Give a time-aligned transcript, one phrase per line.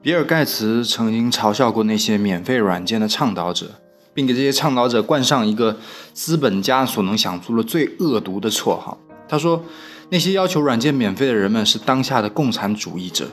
[0.00, 3.66] 比尔·盖茨曾经嘲笑过那些免费软件的倡导者，
[4.14, 5.76] 并给这些倡导者冠上一个
[6.12, 8.96] 资本家所能想出的最恶毒的绰号。
[9.28, 9.62] 他说
[10.10, 13.26] ：“那些要求软件免费的人们是当下的共产主义者，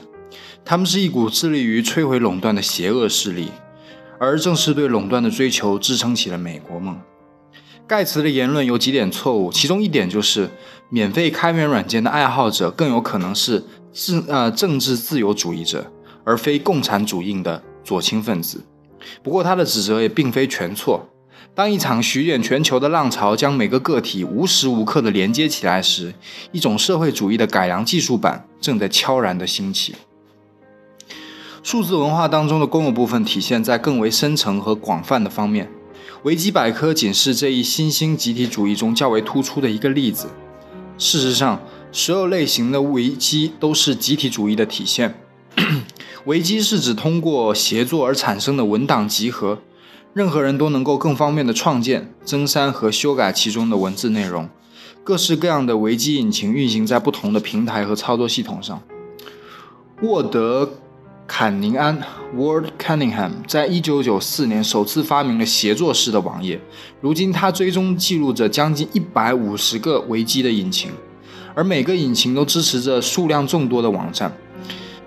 [0.64, 3.48] 他们是一股致力于摧毁垄断的邪恶势力，
[4.18, 6.98] 而正是对垄断的追求支撑起了美国梦。”
[7.86, 10.50] 盖茨的言论有几点错误，其中一点就是，
[10.90, 13.62] 免费开源软件的爱好者更有可能是
[13.92, 15.92] 自呃政治自由主义者，
[16.26, 18.62] 而非共产主义的左倾分子。
[19.22, 21.08] 不过他的指责也并非全错。
[21.54, 26.12] 当一场席卷全球的浪潮将每个个体无时无刻的连接起来时，
[26.52, 29.94] 一种社会主义的改良技术版正在悄然的兴起。
[31.62, 35.70] 数字文化当中的公有部分体现在更为深层和广泛的方面。
[36.24, 40.28] 维基百科仅是这一新兴集体主义中较为突出的一个例子。
[40.98, 41.60] 事实上，
[41.92, 45.14] 所有类型的维基都是集体主义的体现。
[46.26, 49.60] 维基是指通过协作而产生的文档集合，
[50.12, 54.48] 任何人都能够更方便地创建、增删和修改其中的文字内容。
[55.04, 58.82] 各式各样的维基引擎运行在不同的平台和操作系统上。
[60.02, 60.68] 沃德。
[61.28, 62.00] 坎宁安
[62.36, 66.60] （Ward Cunningham） 在一九九四年首次发明了协作式的网页。
[67.00, 70.92] 如今，他追踪记录着将近一百五十个维基的引擎，
[71.52, 74.32] 而每个引擎都支持着数量众多的网站。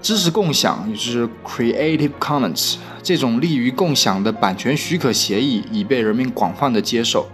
[0.02, 7.28] 知识共享，也就是 Creative Commons，这种利于共享的版权许可协议已被人民广泛的接受。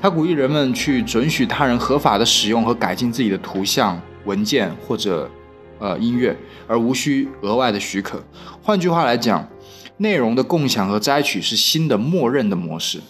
[0.00, 5.30] 它鼓励人们去准许他人合法的使用和改进自己的图像、文件或者。
[5.78, 6.36] 呃，音乐
[6.68, 8.22] 而无需额外的许可。
[8.62, 9.48] 换句话来讲，
[9.96, 13.00] 内容的共享和摘取是新的默认的模式。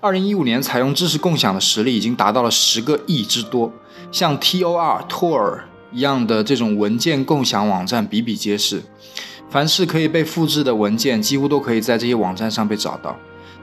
[0.00, 3.72] 二零一五年，采用知识共享的实力已经达到了十个亿之多。
[4.12, 5.62] 像 Tor、Tor
[5.96, 8.82] 一样的这种文件共享网站比比皆是。
[9.48, 13.16] 凡是可以被复制的文件，几乎都可以在这些网站上被找到。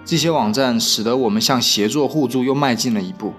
[0.03, 3.31] 这些网站使得我们向协作互助又迈进了一步。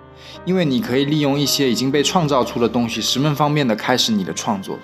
[0.44, 4.78] 因为你可以利用一些已经被创造出的东西，十分方便的开始你的创作，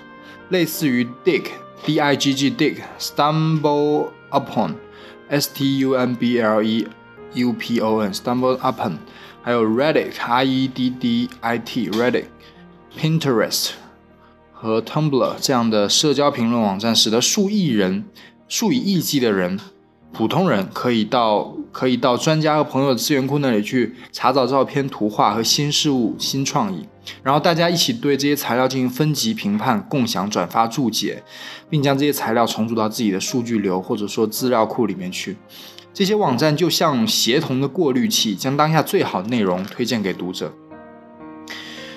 [0.49, 6.87] 类似于 dig，d i g g dig，stumble upon，s t u m b l e
[7.33, 8.93] u p o n，stumble upon，
[9.41, 13.71] 还有 reddit，r e d d i t，reddit，pinterest
[14.61, 18.05] 和 tumblr 这样的社交评论网站，使得数亿人、
[18.47, 19.59] 数以亿计的人。
[20.13, 26.85] 普通人可以到可以到专家和朋友的资源库那里去查找照片、图画和新事物、新创意，
[27.23, 31.23] 然后大家一起对这些材料进行分级评判、共享、转发、注解，
[31.67, 35.37] 并将这些材料重组到自己的数据流或者说资料库里面去。
[35.91, 40.53] 这些网站就像协同的过滤器，将当下最好的内容推荐给读者。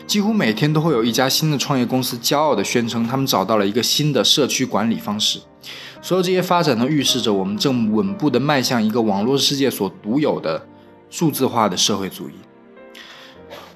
[0.06, 5.41] 几乎每天都会有一家新的创业公司骄傲地宣称，他们找到了一个新的社区管理方式。
[6.00, 10.66] 所有这些发展都预示着我们正稳步地迈向一个网络世界所独有的
[11.09, 12.32] 数字化的社会主义。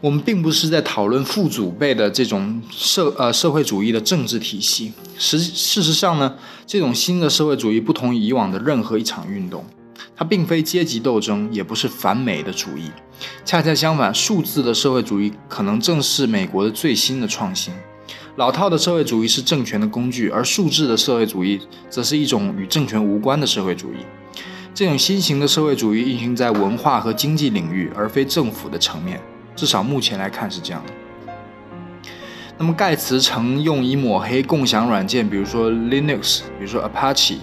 [0.00, 4.93] 我们并不是在讨论父祖辈的这种社呃社会主义的政治体系。
[5.16, 9.65] 实事实上呢，这种新的社会主义不同于以往的任何一场运动，
[10.16, 12.91] 它并非阶级斗争，也不是反美的主义。
[13.44, 17.72] 恰恰相反，数字的社会主义可能正是美国的最新的创新。
[18.36, 21.60] 老套的社会主义是政权的工具，而数字的社会主义
[21.91, 23.97] 则是一种与政权无关的社会主义。
[24.72, 29.20] 这种新型的社会主义运行在文化和经济领域，而非政府的层面。
[29.56, 30.92] 至少目前来看是这样的。
[32.56, 37.38] 那么盖茨曾用以抹黑共享软件，比如说 Linux，比如说 Apache，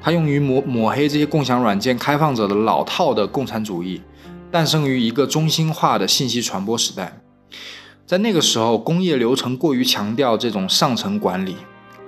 [0.00, 4.00] 它用于抹抹黑这些共享软件开放者的老套的共产主义，
[4.50, 7.20] 诞生于一个中心化的信息传播时代。
[8.06, 11.56] 在那个时候，工业流程过于强调这种上层管理，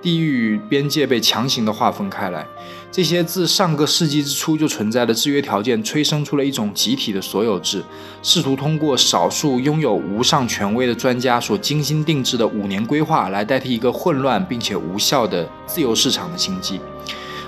[0.01, 2.45] 地域边界被强行的划分开来。
[2.91, 7.83] 这些自上个世纪之初就存在的制约条件，催生出了一种集体的所有制，
[8.23, 16.81] 试图通过少数拥有无上权威的专家所精心定制的五年规划，来代替一个混乱并且无效的自由市场的经济。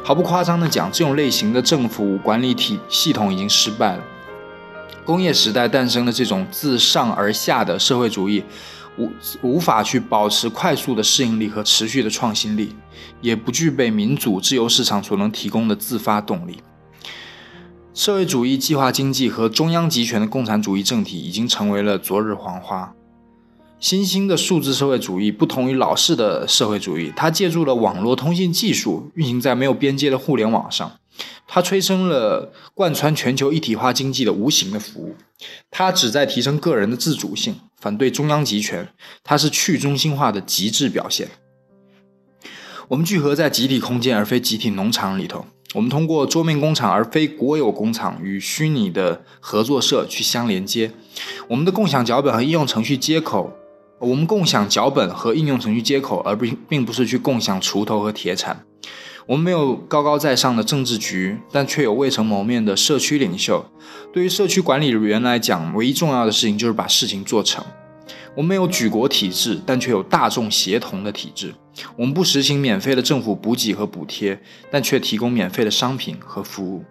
[0.05, 4.03] 毫不夸张地讲，这种类型的政府管理体系统已经失败了。
[5.05, 8.43] 工业时代诞生的这种自上而下的社会主义，
[8.97, 9.09] 无
[9.41, 12.75] 无法去保持快速的适应力和持续的创新力，
[13.21, 16.61] 也不具备民主自由市场所能提供的自发动力。
[17.93, 22.93] 社会主义计划经济和中央集权的共产主义政体已经成为了昨日黄花。
[23.83, 30.89] 新兴的数字社会主义不同于老式的社会主义，它借助了网络通信技术，运行在没有边界的互联网上。
[31.49, 35.17] 它催生了贯穿全球一体化经济的无形的服务，
[35.69, 38.87] 它旨在提升个人的自主性，反对中央集权，
[39.21, 41.27] 它是去中心化的极致表现。
[42.87, 45.45] 我们聚合在集体空间而非集体农场里头。
[45.73, 50.91] 我们通过桌面工厂而非国有工厂与虚拟的合作社去相连接。
[51.49, 53.51] 我们的共享脚本和应用程序接口，
[54.03, 58.65] 我们共享脚本和应用程序接口，而不并不是去共享锄头和铁铲。
[59.25, 63.65] 我们没有高高在上的政治局，但却有未曾谋面的社区领袖。
[64.11, 67.63] 对于社区管理员来讲，唯一重要的事情就是把事情做成。
[68.35, 71.53] 我们没有举国体制，但却有大众协同的体制。
[71.95, 74.37] 我们不实行免费的政府补给和补贴，
[74.69, 76.83] 但却提供免费的商品和服务。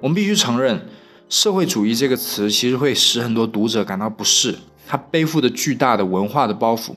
[0.00, 0.88] 我们必须承认，
[1.28, 4.56] 社会主义这个词其实会使很多读者感到不适，
[4.88, 6.96] 它背负着巨大的文化的包袱。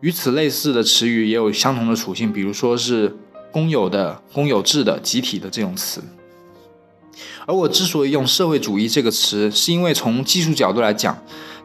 [0.00, 3.16] 与此类似的词语也有相同的属性，比如说是
[3.52, 6.02] 公有的、公有制的、集体的这种词。
[7.46, 11.16] 而我之所以用社会主义这个词，是因为从技术角度来讲。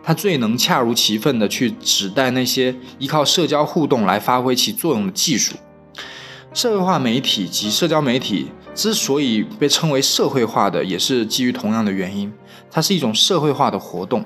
[0.05, 5.55] 它最能恰如其分地去指代那些依靠社交互动来发挥其作用的技术。
[6.53, 12.29] 社会化媒体及社交媒体之所以被称为社会化的，也是基于同样的原因。
[12.69, 14.25] 它是一种社会化的活动。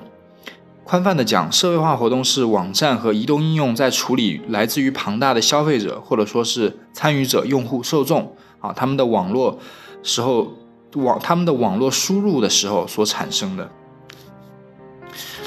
[0.88, 9.58] 宽泛的讲，社会化活动是网站和移动应用在处理来自于庞大的消费者或者说是参与者、用户、受众啊他们的网络
[10.02, 10.54] 时候
[10.94, 13.70] 网他们的网络输入的时候所产生的。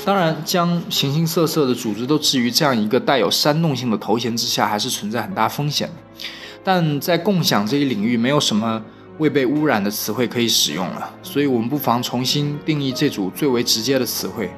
[0.06, 6.22] 当然，将形形色色的组织都置于这样一个带有煽动性的头衔之下，还是存在很大风险的。
[6.64, 8.80] 但在共享这一领域，没有什么
[9.18, 14.52] 未被污染的词汇可以使用了，所以我们不妨重新定义这组最为直接的词汇，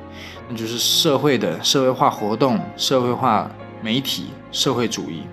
[0.50, 3.50] 那就是社会的社会化活动、社会化
[3.82, 5.24] 媒体、社会主义。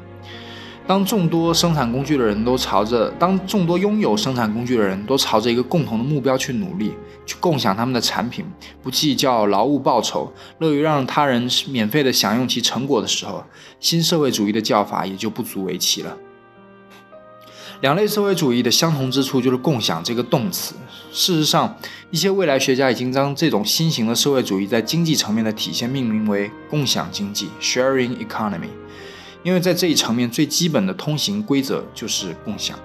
[0.86, 8.44] 当众多生产工具的人都朝着，当众多拥有生产工具的人都朝着一个共同的目标去努力，去共享他们的产品，
[8.82, 13.44] 不计较劳务报酬，乐于让他人免费的享用其成果的时候，
[13.78, 16.16] 新社会主义的叫法也就不足为奇了。
[17.80, 20.74] 两类社会主义的相同之处就是“共享”这个动词。
[21.12, 21.76] 事实上，
[22.10, 28.68] 一些未来学家已经将这种新型的社会主义在经济层面的体现命名为“共享经济 ”（sharing economy）。
[29.42, 32.78] 因为在这一层面，最基本的通行规则就是共享。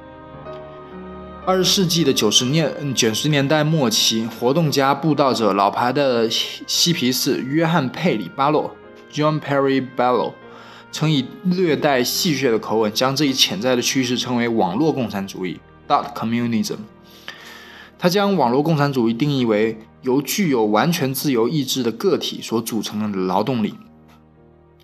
[1.45, 8.73] 二十世纪的九十年嗯九十年代末期，活动家、布道者、老牌的嬉皮士约翰·佩里·巴洛
[9.11, 10.33] （John Perry Barlow）
[10.91, 16.77] 曾以略带戏谑的口吻，将这一潜在的趋势称为“网络共产主义 （Dot Communism）”。
[17.97, 23.73] 他将网络共产主义定义为由具有完全自由意志的个体所组成的劳动力。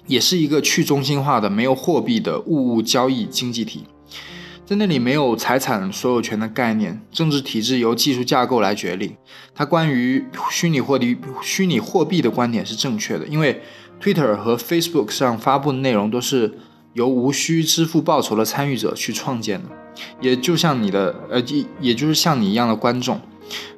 [0.07, 3.83] 也是一个去中心化的、没有货币的物物交易经济体，
[4.65, 9.15] 在那里没有财产所有权的概念，政治体制由技术架构来决定。
[9.53, 13.61] 他关于虚拟货币、虚拟货币的观点是正确的，因为
[14.01, 16.57] Twitter 和 Facebook 上发布的内容都是
[16.93, 19.69] 由无需支付报酬的参与者去创建的，
[20.19, 23.21] 也就像你的呃，也也就是像你一样的观众。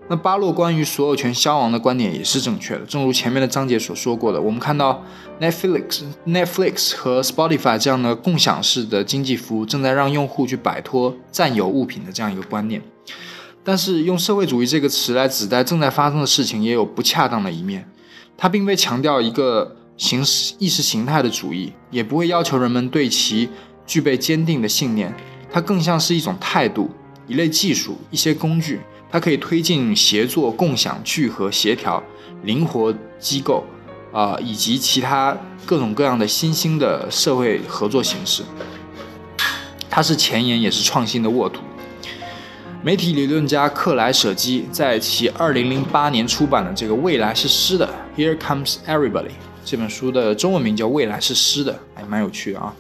[0.10, 5.04] 那巴洛关于所有权消亡的观点也是正确的，正如前面的章节所说过的，我们看到
[5.40, 12.82] Netflix、Netflix 和 Spotify 这样的共享式的经济服务正在让用户去摆脱占有物品的这样一个观念。
[13.64, 17.90] 但是用社会主义这个词来指代正在发生的事情也有不恰当的一面，
[18.36, 23.50] 它并非强调一个形式意识形态的主义，也不会要求人们对其
[23.86, 25.14] 具备坚定的信念，
[25.52, 26.90] 它更像是一种态度、
[27.28, 28.82] 一类技术、一些工具。
[29.12, 32.02] 它可以推进协作、共享、聚合、协调、
[32.44, 33.64] 灵活机构，
[34.12, 38.42] 啊，以及其他各种各样的新兴的社会合作形式。
[39.88, 41.62] 它是前沿，也是创新的沃土。
[42.82, 47.88] 媒体理论家克莱舍基在其2008年出版的这个《未来是诗的》
[48.20, 49.34] （Here Comes Everybody）
[49.66, 52.74] 这本书的中文名叫《未来是诗的》，还蛮有趣的啊。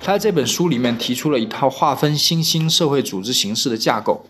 [0.00, 4.24] 他在这本书里面提出了一套划分新兴社会组织形式的架构。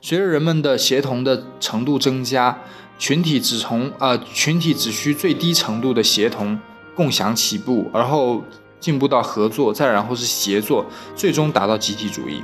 [0.00, 2.56] 随着人们的协同的程度增加，
[2.98, 6.58] 群体只从呃群体只需最低程度的协同
[6.94, 8.44] 共享起步，而后
[8.78, 12.40] 进步到合作，再然后是协作，最终达到集体主义。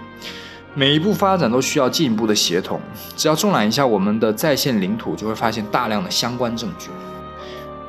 [0.75, 2.81] 每一步发展都需要进一步的协同。
[3.17, 6.89] 只要纵览一下我们的在线领土，就会发现大量的相关证据。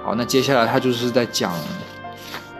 [0.05, 1.51] 好，那接下来他就是在讲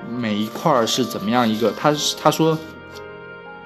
[0.10, 2.58] 每一块是怎么样一个，他他说。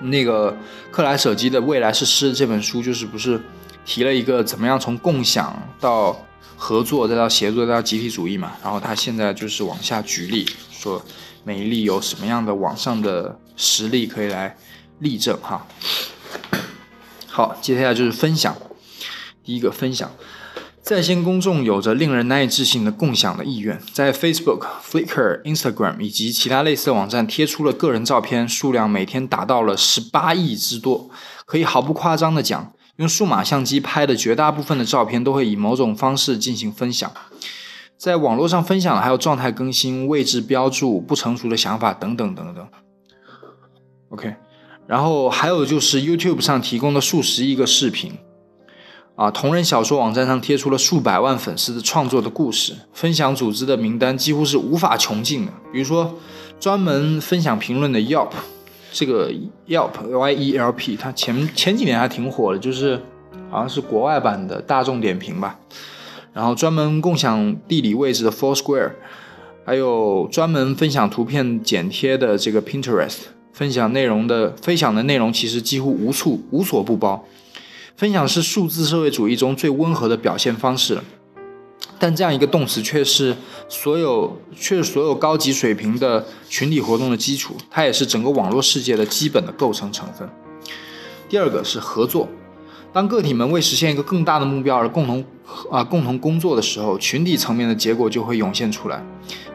[0.02, 0.56] 那个
[0.92, 3.38] 克莱舍基的《未来是诗》这本书，就是不是
[3.84, 6.18] 提了一个怎么样从共享到
[6.56, 8.54] 合作，再到协作，再到集体主义嘛？
[8.64, 11.04] 然后他现在就是往下举例，说
[11.44, 14.56] 每一例有什么样的网上的实例可以来
[15.00, 15.68] 例证哈。
[17.28, 18.56] 好，接下来就是分享。
[19.44, 20.10] 第一个分享，
[20.82, 31.10] 在线公众有着令人难以置信的共享的意愿，在 Facebook、Flickr、Instagram 以及其他类似的网站贴出了个人照片，数量每天达到了十八亿之多。
[31.46, 37.12] 可以毫不夸张的讲，用数码相机拍的绝大部分的照片都会以某种方式进行分享。
[37.98, 42.68] 在网络上分享的还有状态更新、位置标注、不成熟的想法等等等等。
[44.10, 44.34] OK，
[44.88, 48.14] 然后还有就是 YouTube 上提供的数十亿个视频。
[49.20, 55.52] 啊，同人小说网站上贴出了数百万粉丝的创作的故事，分享组织的名单几乎是无法穷尽的。
[55.74, 56.16] 比如说，
[56.58, 58.30] 专门分享评论的 Yelp，
[58.94, 59.30] 这个
[59.68, 62.98] Yelp Y E L P，它前前几年还挺火的，就是
[63.52, 65.60] 好像是国外版的大众点评吧。
[66.32, 68.92] 然后专门共享地理位置的 Foursquare，
[69.66, 73.18] 还有专门分享图片剪贴的这个 Pinterest，
[73.52, 77.26] 分享内容的分享的内容其实几乎无处无所不包。
[78.00, 81.02] 分享是数字社会主义中最温和的表现方式，
[82.00, 83.36] 但这样一个动词却是
[83.68, 90.30] 所有却是所有高级水平的群体活动的基础，它也是整个网络世界的基本的构成成分。
[91.28, 92.30] 第二个是合作，
[92.94, 95.26] 当个体们为实现一个更大的目标而共同
[95.70, 99.06] 啊共同工作的时候，群体层面的结果就会涌现出来。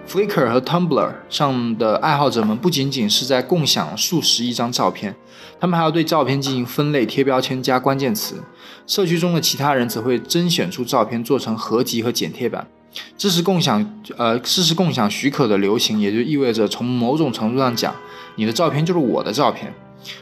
[0.08, 5.14] Flickr 和 Tumblr 上的爱好者们不仅仅是在共享数十亿张照片，
[5.58, 8.42] 他们还要对照片进行分类、贴标签、加关键词。
[8.86, 12.66] 社区中的其他人则会甄选出照片做成合集和剪贴板。
[13.16, 17.92] 支持共享，呃，支持共享许可的流行，也就意味着从某种程度上讲，
[18.36, 19.74] 你的照片就是我的照片。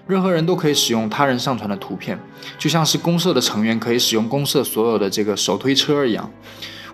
[0.07, 2.19] 任何人都可以使用他人上传的图片，
[2.57, 6.31] 就像是公社的成员可以使用公社所有的这个手推车一样。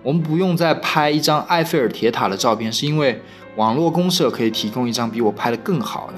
[0.01, 3.21] 我们不用再拍一张埃菲尔铁塔的照片，是因为
[3.55, 6.13] 网络公社可以提供一张比我拍的更好的。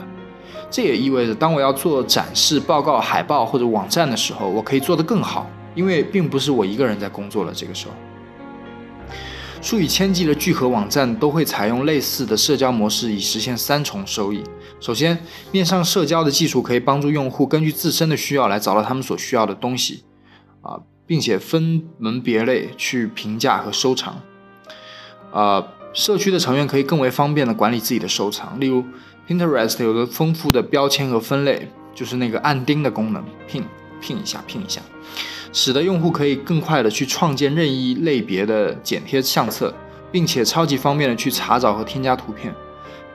[0.70, 7.52] 这也意味着，当我要做展示、报告、海报或者网站的时候，我可以做得更好，因为并不是我一个人在工作了。
[7.54, 7.94] 这个时候，
[9.62, 14.44] 数以千计的聚合网站都会采用类似的社交模式，以实现三重收益。
[14.80, 15.18] 首先，
[15.52, 20.04] 面上社交的技术可以帮助用户根据自身的需要来找到他们所需要的东西，
[20.62, 20.80] 啊。
[21.12, 24.22] 并且分门别类去评价和收藏，
[25.34, 28.58] 呃，社区的成员可以更为方便的管理自己的收藏。
[28.62, 28.82] 例如
[29.28, 33.62] ，Pinterest 有着丰富的标签和分类，就是那个按钉的功能，pin
[34.02, 34.80] pin 一下，pin 一下，
[35.52, 39.74] 使得用户可以更快的去创建任意类别的剪贴相册，
[40.14, 42.56] 并且超级方便的去查找和添加图片。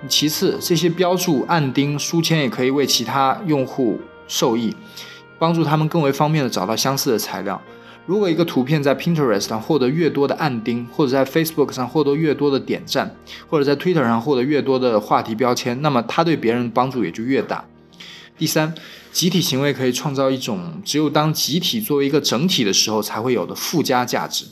[0.06, 3.98] 其次，这些标注、按钉、书签也可以为其他用户
[4.28, 4.76] 受益，
[5.38, 7.58] 帮助他们更为方便的找到相似的材料。
[8.06, 13.16] 如果一个图片在 Pinterest 上获得越多的按钉，或者在 Facebook 上获得越多的点赞，
[13.48, 17.64] 或者在 Twitter 上获得越多的话题标签，那么它对别人帮助也就越大。
[18.38, 18.72] 第三，
[19.10, 24.44] 集体行为可以创造一种只有当集体作为一个整体的时候才会有的附加价值。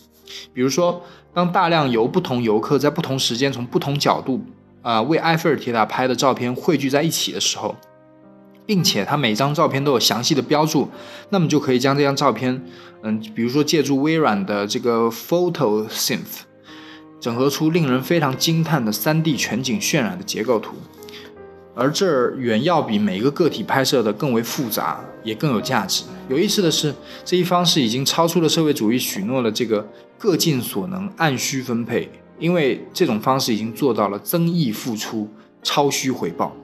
[0.53, 4.45] 比如说，当大量由不同游客在不同时间从不同角度
[4.83, 7.77] 啊为埃菲尔铁塔拍的照片汇聚在一起的时候。
[8.67, 10.89] 并且它每张照片都有详细的标注，
[11.31, 12.63] 那么就可以将这张照片，
[13.03, 16.43] 嗯，比如说借助微软的这个 Photo Synth，
[17.21, 20.77] 整合出令人非常惊叹的 3D 全景渲染的结构图，
[21.75, 26.05] 而这远要比每一个个体拍摄的更为复杂，也更有价值。
[26.29, 26.95] 有意思的是，
[27.25, 29.87] 这一方式已经超出了社会主义许诺的这个
[30.19, 35.29] 各尽所能、按需分配，因为这种方式已经做到了增益付出、
[35.63, 36.57] 超需回报。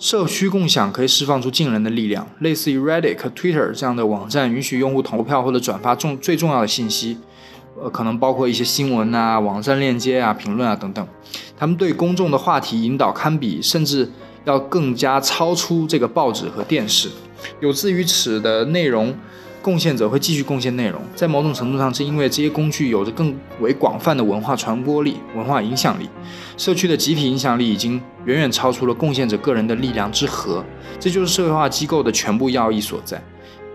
[0.00, 7.18] 社区共享可以释放出惊人的力量，类似于 Reddit 和、Twitter 这样的网站，允许用户投票或者转发重最重要的信息，
[7.78, 11.06] 呃，可能包括一些新闻啊、网站链接啊、评论啊等等。
[11.54, 14.10] 他们对公众的话题引导堪比，甚至
[14.46, 17.10] 要更加超出这个报纸和电视。
[17.60, 19.14] 有自于此的内容。
[19.62, 26.08] 贡献者会继续贡献内容，在某种程度上是因为这些工具有着更为广泛的文化传播力、文化影响力。
[26.56, 30.64] 社区的集体影响力已经远远超出了贡献者个人的力量之和，
[30.98, 33.22] 这就是社会化机构的全部要义所在，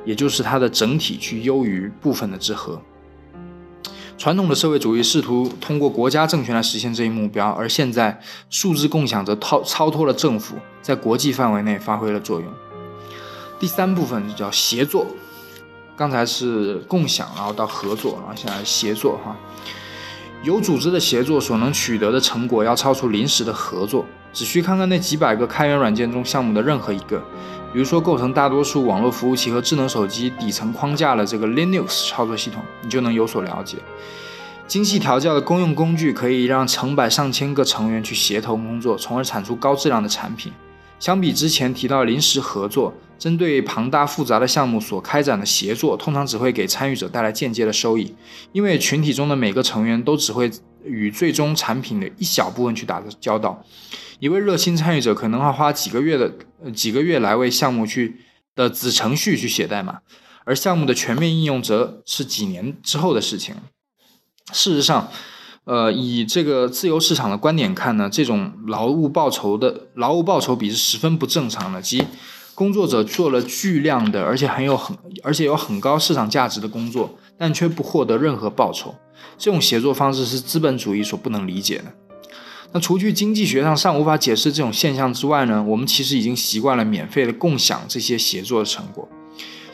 [0.03, 2.81] 也就是它的整体去优于部分的之和。
[4.17, 12.49] 传统的社会主义试图通过国家政权来实现这一目标，而现在数字共享则超超脱了政府，在国际范围内发挥了作用。
[13.59, 15.05] 第三部分叫协作。
[15.95, 19.35] 刚才是共享，然后到合作，然后现在协作哈。
[20.43, 24.05] 有组织的协作所能取得的成果要超出临时的合作。
[24.31, 27.17] 只需看看那几百个开源软件中项目的任何一个，
[27.71, 33.77] 比如说构成大多数网络服务器和智能手机底层框架的这个 Linux 操作系统，你就能有所了解。
[34.67, 40.51] 精细调教的公用工具可以让成百上千个成员去协同工作，从而产出高质量的产品。
[40.99, 48.15] 相比之前提到临时合作，针对庞大复杂的项目所开展的协作，通常只会给参与者带来间接的收益，
[48.51, 50.51] 因为群体中的每个成员都只会
[50.83, 53.63] 与最终产品的一小部分去打交道。
[54.19, 56.31] 一位热心参与者可能要花几个月的
[56.73, 58.21] 几个月来为项目去
[58.55, 59.99] 的子程序去写代码，
[60.45, 63.55] 而项目的全面应用则是几年之后的事情。
[64.53, 65.09] 事实上，
[65.65, 72.03] 呃，以这个自由市场的观点看呢，这种劳务报酬的劳务报酬比是十分不正常的，即
[72.55, 78.95] 工作者做了巨量的，而且很有很而且有很高市场价值的工作，但却不获得任何报酬。
[79.37, 81.85] 这种协作方式是资本主义所不能理解的。
[82.71, 89.07] 那除去经济学上尚无法解释这种现象之外呢，我们其实已经习惯了免费的共享这些协作的成果。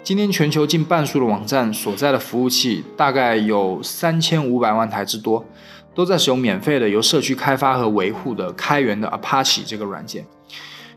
[0.04, 5.46] 今天全球近半数的网站所在的服务器大概有三千五百万台之多，
[5.94, 10.26] 都在使用免费的由社区开发和维护的开源的 Apache 这个软件。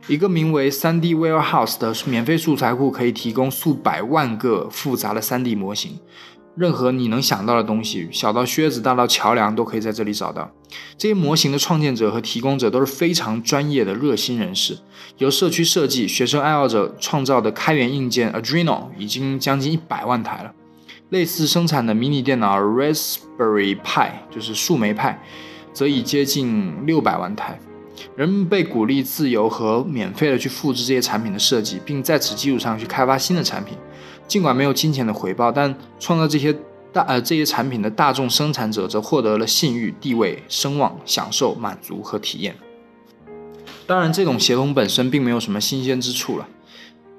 [0.06, 5.98] 一个名为 3D Warehouse 的免费素材库可以提供数百万个复杂的 3D 模型。
[6.56, 10.48] 任何你能想到的东西，小到靴子，大到桥梁，都可以在这里找到。
[10.96, 14.78] 这些模型的创建者和提供者都是非常专业的热心人士。
[15.18, 20.52] 由社区设计、学生爱好者创造的开源硬件 Adreno 已经将近一百万台了。
[21.08, 25.20] 类似生产的迷你电脑 Raspberry Pi 就是树莓派，
[25.72, 27.58] 则已接近六百万台。
[28.16, 33.76] 人们被鼓励自由和免费的去复制这些产品的设计，并在此基础上去开发新的产品。
[34.26, 36.56] 尽管没有金钱的回报，但创造这些
[36.92, 42.56] 大呃这些产品的大众生产者则获得了信誉、地位、声望、享受、满足和体验。
[43.86, 46.48] 当然，这种协同本身并没有什么新鲜之处了，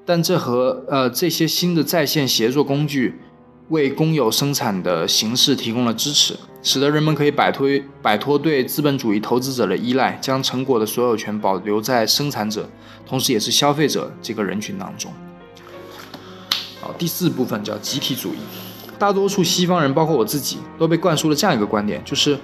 [0.03, 3.19] 但这和呃这些新的在线协作工具
[3.69, 7.67] 为公有生产的形式提供了支持，使得人们可以摆脱
[8.01, 12.69] 摆脱对资本主义投资者的依赖，将成果的所有权保留在生产者，
[13.07, 15.11] 同时也是消费者这个人群当中。
[16.79, 18.37] 好第四部分叫集体主义，
[18.99, 22.37] 大多数西方人，包括我自己，都被灌输了这样一个观点，就是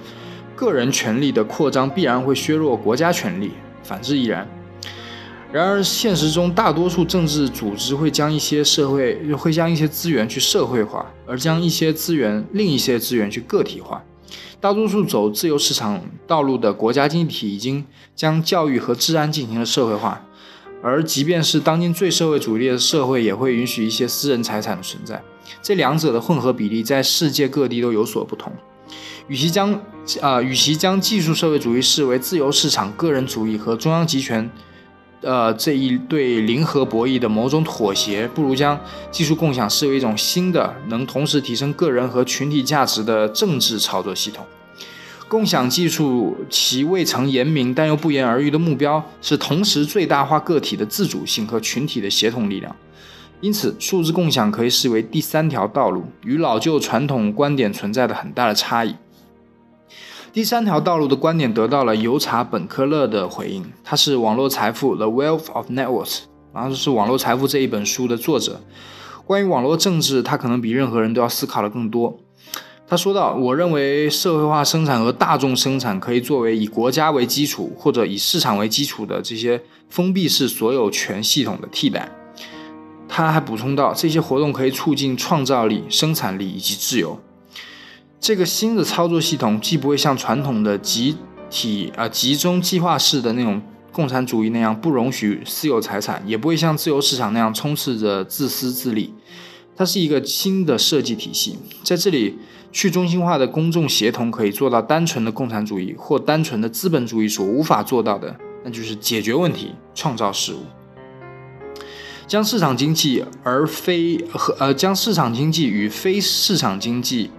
[0.56, 3.52] 个人权利的扩张必然会削弱国家权力，
[3.84, 4.48] 反之亦然。
[5.52, 14.02] 然而，现实中大多数政治组织会将一些社会会将一些资源去社会化，而将一些资源另一些资源去个体化。
[14.60, 17.84] 大多数走自由市场道路的国家经济体已经
[18.16, 20.24] 将教育和治安进行了社会化。
[20.82, 25.22] 而即便是当今最社会主义的社会，也会允许一些私人财产的存在。
[25.60, 28.50] 这两者的混合比例在世界各地都有所不同。
[29.28, 29.78] 与其将
[30.22, 34.50] 啊，与其将技术社会主义视为自由市场、个人主义和中央集权，
[35.22, 38.78] 呃，这一对零和博弈的某种妥协，不如将
[39.10, 44.44] 技术共享视为一种新的、能同时提升个人和群体价值的政治操作系统。
[45.28, 52.74] 共享技术其未曾言明但又不言而喻的目标是同时最大化个体的自主性和群体的协同力量。
[53.40, 58.94] 因此，数字共享可以视为第三条道路，与老旧传统观点存在的很大的差异。
[60.32, 66.20] 第三条道路的观点得到了尤查本科勒的回应，他是《网络财富》（The Wealth of Networks），
[66.54, 68.58] 然后是《网络财富》这一本书的作者。
[69.26, 72.18] 关于网络政治，他可能比任何人都要思考的更多。
[72.88, 82.10] 他说道：“我认为社会化生产和大众生产可以作为以国家为基础或者以市场为基础的这些封闭式所有权系统的替代。”
[83.06, 87.20] 他还补充道：“这些活动可以促进创造力、生产力以及自由。
[88.22, 91.16] 这个新的操作系统既不会像传统的集
[91.50, 99.12] 体啊集中计划式的那种共产主义那样不容许私有财产，也不会像自由市场那样充斥着自私自利。
[99.74, 102.38] 它是一个新的设计体系，在这里。”
[102.72, 110.60] 去中心化的公众协同可以做到单纯的共产主义或单纯的资本主义所无法做到的，那就是解决问题、创造事物。
[112.26, 117.30] 将市场经济而非和呃将市场经济与非市场经济，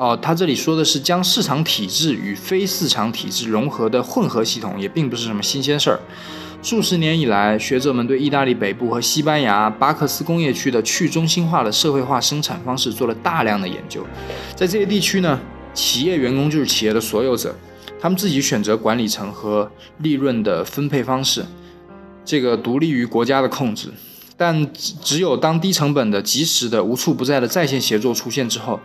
[0.00, 6.00] 哦，他这里说的是将市场体制与非市场体制融合的混合系统，也并不是什么新鲜事儿。
[6.62, 14.02] 数十年以来，学者们对意大利北部和西班牙巴克斯工业区的去中心化的社会化生产方式做了大量的研究。
[14.56, 15.38] 在这些地区呢，
[15.74, 17.54] 企业员工就是企业的所有者，
[18.00, 21.44] 他们自己选择管理层和利润的分配方式，
[22.24, 23.90] 这个独立于国家的控制。
[24.38, 28.80] 但只有当低成本的、及时的、无处不在的在线协作出现之后，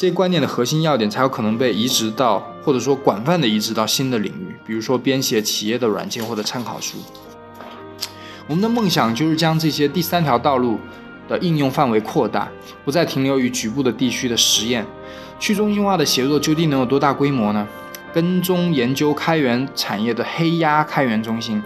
[0.00, 6.98] 这些观念的核心要点才有可能被移植到，或者说广泛的移植到新的领域，比如说编写企业的软件或者参考书。
[8.46, 10.78] 我们的梦想就是将这些第三条道路
[11.28, 12.48] 的应用范围扩大，
[12.84, 14.86] 不再停留于局部的地区的实验。
[15.40, 17.66] 去中心化的协作究竟能有多大规模呢？
[18.14, 21.60] 跟踪研究开源产业的黑鸭开源中心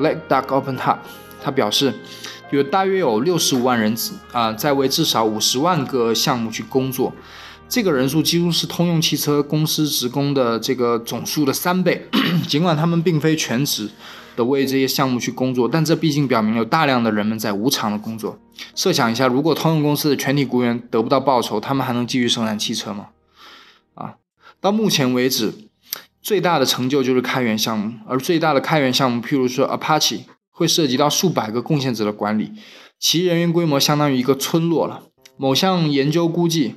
[0.00, 0.96] （Black Duck Open Hub）
[1.44, 1.92] 他表示。
[2.50, 3.92] 有大约有六十五万人
[4.30, 7.12] 啊，在为至少五十万个项目去工作。
[7.68, 12.06] 这个人数几乎是通用汽车公司职工的这个总数的三倍。
[12.46, 13.90] 尽管他们并非全职
[14.36, 18.38] 的为这些项目去工作，但这毕竟表明有大量的人们在无偿的工作。
[18.74, 23.08] 设想一下，如果通用公司的全体雇员得不到报酬，他们还能继续生产汽车吗？
[23.94, 24.14] 啊，
[24.60, 25.52] 到目前为止，
[26.22, 32.52] 最大的成就就是开源项目，而最大的开源项目，譬如说 Apache，会涉及到数百个贡献者的管理，
[33.00, 35.02] 其人员规模相当于一个村落了。
[35.36, 36.76] 某项研究估计。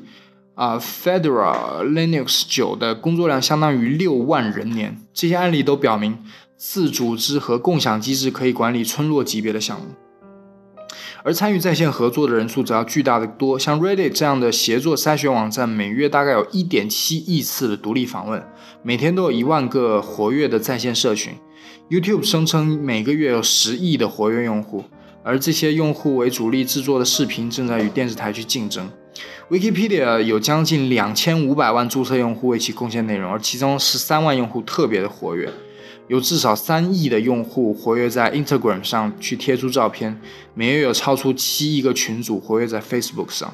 [0.59, 4.99] 啊，Fedora Linux 九的工作量相当于六万人年。
[5.13, 6.17] 这些案例都表明，
[6.57, 9.85] 自组织和共享机制可以管理村落级别的项目，
[11.23, 13.57] 而参与在线合作的人数则要巨大的多。
[13.57, 18.45] 像 Reddit 这样的协作筛选网站，每月大概有一点七亿次的独立访问，
[18.83, 21.31] 每天都有一万个活跃的在线社群。
[21.89, 24.83] YouTube 声称每个月有十亿的活跃用户，
[25.23, 28.89] 而这些用户为主力制作的视频正在与电视台去竞争。
[29.49, 35.51] Wikipedia 有将近两千五百万注册用户为其贡献内容，而其中十三万用户特别的活跃，
[36.07, 40.21] 有至少三亿的用户活跃在 Instagram 上去贴出照片，
[40.53, 43.53] 每月有超出七亿个群组活跃在 Facebook 上。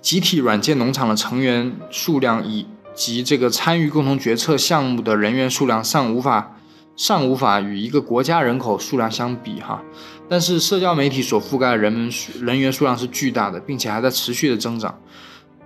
[0.00, 6.56] 集体软件农场的成员数量以及这个参与共同决策项目的人员数量尚无法
[6.96, 9.82] 尚无法与一个国家人口数量相比，哈。
[10.28, 12.10] 但是社交媒体所覆盖的人们
[12.40, 14.98] 人员数量是巨大的，并且还在持续的增长。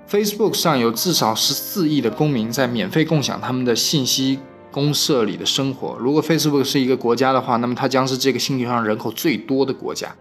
[0.08, 4.38] Facebook 上有至少十四亿的公民在免费共享他们的信息
[4.70, 5.96] 公社里的生活。
[5.98, 10.14] 如果 Facebook 是一个国家的话，那么它将是这个星球上人口最多的国家，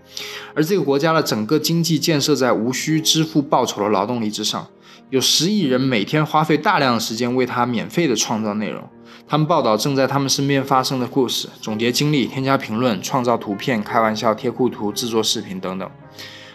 [0.56, 4.66] 而这个国家的整个经济建设在无需支付报酬的劳动力之上。
[5.10, 8.82] 有十亿人每天花费大量的时间为它免费的创造内容。
[9.32, 15.90] 他们报道正在他们身边发生的故事，总结经历，添加评论，创造图片，开玩笑，贴库图，制作视频等等。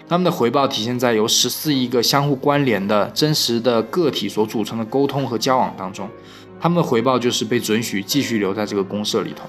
[0.07, 6.07] 他们的回报体现在由十四亿个相互关联的真实的个体所组成的沟通和交往当中。
[6.61, 9.47] 他们的回报就是被准许继续留在这个公社里头。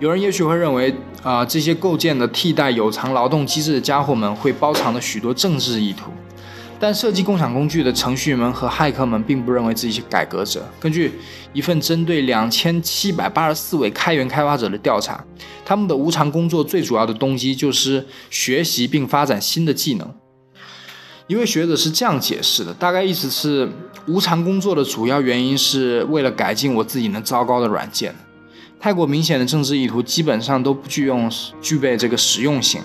[0.00, 6.10] 有人也许会认为，啊，这些构建的替代有偿劳动机制的家伙们会包藏着许多政治意图。
[6.80, 10.64] 但设计共享工具的程序员们和骇客们并不认为自己是改革者。
[10.78, 11.12] 根据
[11.52, 15.24] 一份针对两千七百八十四位开源开发者的调查，
[15.64, 20.14] 他们的无偿工作最主要的动机就是学习并发展新的技能。
[21.26, 23.68] 一位学者是这样解释的，大概意思是：
[24.06, 28.14] 无偿工作的主要原因是为了改进我自己那糟糕的软件。
[28.80, 32.80] 太过明显的政治意图基本上都不具用具备这个实用性。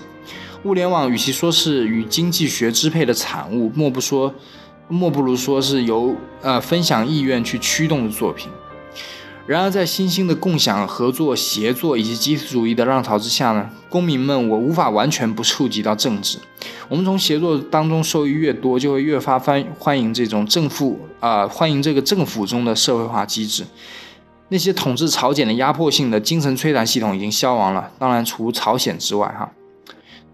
[0.64, 4.32] 物联网与其说是与经济学支配的产物，莫不说，
[4.88, 8.50] 莫不如说是由呃分享意愿去驱动的作品。
[9.46, 16.38] 然而，在新兴的共享、合作、协作以及集体主义的浪潮之下呢，公民们我无法完全不触及到政治。
[16.88, 23.66] 我们从协作当中受益越多，就会越发欢欢迎这种政府啊，欢迎这个政府中的社会化机制。
[24.48, 29.52] 那些统治朝鲜的压迫性的精神摧残系统已经消亡了，当然除朝鲜之外，哈。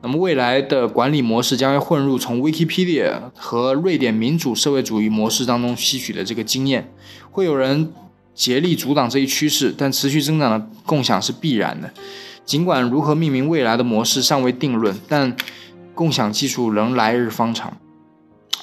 [0.02, 6.90] 那么未来的管理模式将会混入从 Wikipedia 和瑞典民主社会主义模式当中吸取的这个经验，
[7.30, 7.92] 会有人
[8.34, 11.90] 竭力阻挡这一趋势，但持续增长的共享是必然的。
[12.46, 15.36] 尽管如何命名未来的模式尚未定论，但
[15.94, 17.76] 共享技术仍来日方长。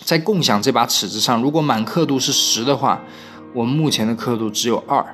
[0.04, 3.02] 在共享这把尺子上，如果满刻度是十的话，
[3.54, 5.06] 我们目前的刻度只有二。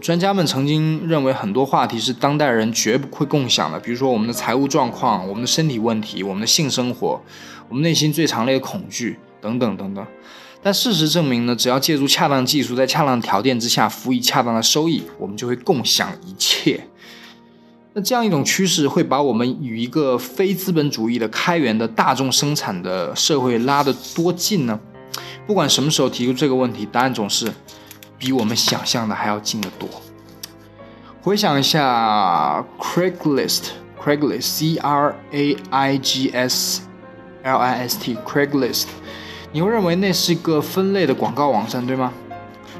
[0.00, 7.20] 专家们曾经认为很多话题是当代人绝不会共享的，比如说我们的财务状况、我们的身体问题、我们的性生活、
[7.68, 10.06] 我们内心最强烈的恐惧等等等等。
[10.62, 16.88] 但事实证明呢，只要借助恰当技术，在恰当条件之下，辅以恰当的收益，我们就会共享一切。
[17.94, 24.78] 那这样一种趋势会把我们与一个非资本主义的开源的大众生产的社会拉得多近呢？
[25.46, 27.50] 不管什么时候提出这个问题，答案总是。
[28.18, 29.88] 比我们想象的还要近得多。
[31.22, 36.82] 回想一下，Craigslist，Craigslist，C R A I G S
[37.42, 38.86] L I S T，Craigslist，
[39.52, 42.12] 你会认为那是一个分类的广告网站，对吗？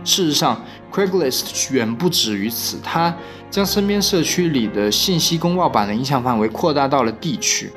[0.04, 3.12] 事实上，Craigslist 远不止于此，它
[3.50, 7.72] 将身边社区里的信息公告板的影响范围扩大到了地区，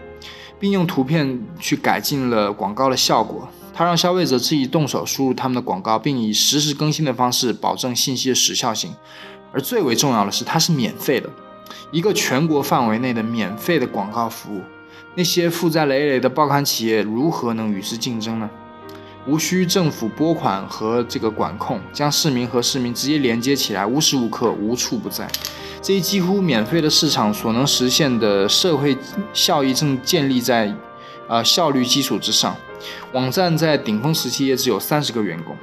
[0.60, 3.50] 并用图片去改进了广告的效果。
[3.74, 8.92] 它让消费者自己动手输入他们的广告，并以实时更新的方式保证信息的时效性。
[9.52, 11.30] 而最为重要的是，它是免费的，
[11.92, 14.62] 一个全国范围内的免费的广告服务。
[15.16, 18.50] 那些负债累累的报刊企业如何能与之竞争呢？
[19.28, 25.28] 无需政府拨款和这个管控，将市民和市民直接连接起来，无时无刻无处不在。
[25.82, 28.98] 这一几乎免费的市场所能实现的社会
[29.34, 30.74] 效益正建立在，
[31.30, 32.54] 呃效率基础之上。
[33.14, 35.56] 网站在顶峰时期也只有三十个员工，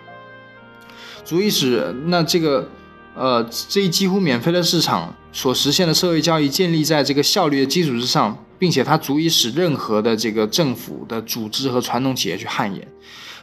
[1.25, 2.69] 足以使那这个，
[3.15, 12.87] 呃这一几乎免费的市场所实现的社会交易建立在这个效率的基础之上，并且它足以使任何的这个政府的组织和传统企业去汗颜。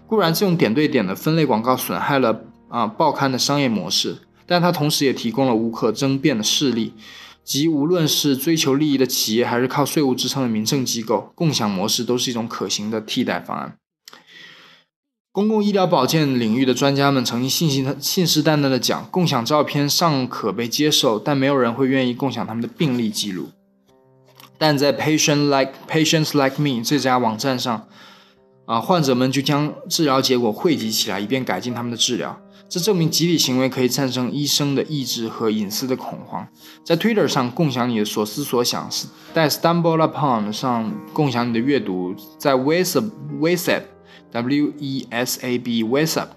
[0.05, 6.93] 固然，这种点对点的分类广告损害了啊报刊的商业模式，但它同时也提供了无可争辩的事例，
[7.43, 13.77] 即无论是追求利益的企业，还是靠税务支撑的民政机构，共享模式都是一种可行的替代方案。
[15.31, 23.49] 公共医疗保健领域的专家们曾经信心信誓旦旦的讲，共享照片尚可被接受，但没有人会愿意共享他们的病历记录。
[24.57, 27.87] 但在 Patient Like Patients Like Me 这家网站上。
[28.65, 32.39] 啊，患者们就将治疗结果汇集起来，以便改进他们的治疗。
[32.73, 36.47] 这证明集体行为可以战胜医生的意志和隐私的恐慌。
[36.83, 38.89] 在 Twitter 上共享你的所思所想，
[39.31, 43.83] 在 Stumble Upon 上共享你的阅读，在 WhatsApp WhatsApp
[44.31, 46.29] W E S A B WhatsApp。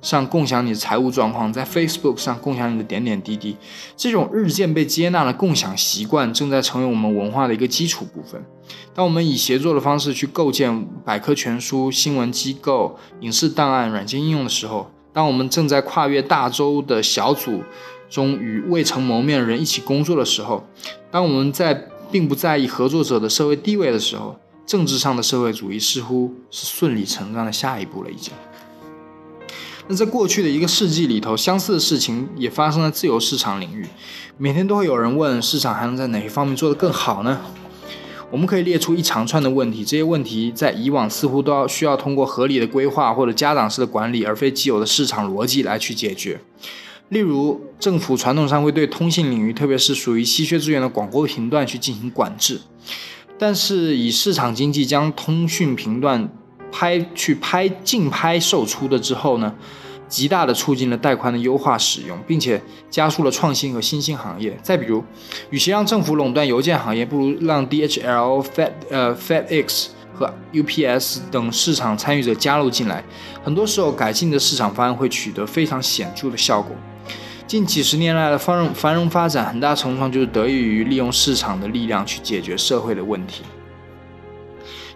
[0.00, 3.56] 上共享你的财务状况，在 Facebook 上共享你的点点滴滴，
[3.96, 8.42] 这种日渐被接纳的共享习惯正在成为我们文化的一个基础部分。
[8.94, 17.62] 当我们以协作的方式去构建百科全书、新闻机构、影视档案、软件应用的时候，当我们正在跨越大洲的小组
[18.10, 20.66] 中与未曾谋面的人一起工作的时候，
[21.10, 28.32] 当我们在并不在意合作者的社会地位的时候，政治上的社会主义似乎是顺理成章的下一步了，已经。
[29.86, 33.86] 那在过去的一个世纪里头，相似的事情也发生在自由市场领域。
[34.38, 37.40] 每天都会有人问，市场还能在哪一方面做得更好呢？
[38.30, 46.40] 我们可以列出一长串的问题，这些问题在以往似乎都要需要通过合理的规划或者家长式的管理，而非既有的市场逻辑来去解决。
[47.10, 52.60] 例如，政府传统上会对通信领域，特别是属于稀缺资源的广播频段去进行管制，
[53.38, 56.28] 但是以市场经济将通讯频段。
[56.76, 59.54] 拍去拍竞拍售出的之后呢，
[60.14, 64.56] 极大的促进了带宽的优化使用，并且加速了创新和新兴行业。
[64.62, 65.02] 再比如，
[65.50, 73.02] 与其让政府垄断邮件行业，不如让 DHL、Fed 呃 FedEx 和 UPS 等市场参与者加入进来。
[73.42, 76.76] 很多时候，改进的市场方案会取得非常显著的效果。
[77.48, 83.42] 近几十年来的繁荣繁荣发展，很大程度上就是得益于利用市场的力量去解决社会的问题。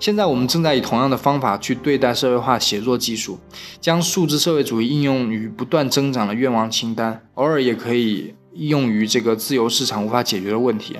[0.00, 3.38] 现在我们正在以同样的方法去对待社会化协作技术，
[3.80, 10.96] 将数字社会主义应用于不断增长的愿望清单，偶尔也可以应用于这个自由市场无法解决的问题，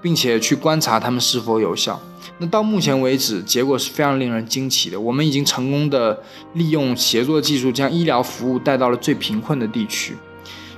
[0.00, 2.00] 并且去观察它们是否有效。
[2.38, 4.98] 那到目前为止，结果是非常令人惊奇的。
[4.98, 6.22] 我们已经成功的
[6.54, 10.16] 利用协作技术，将医疗服务带到了最贫困的地区，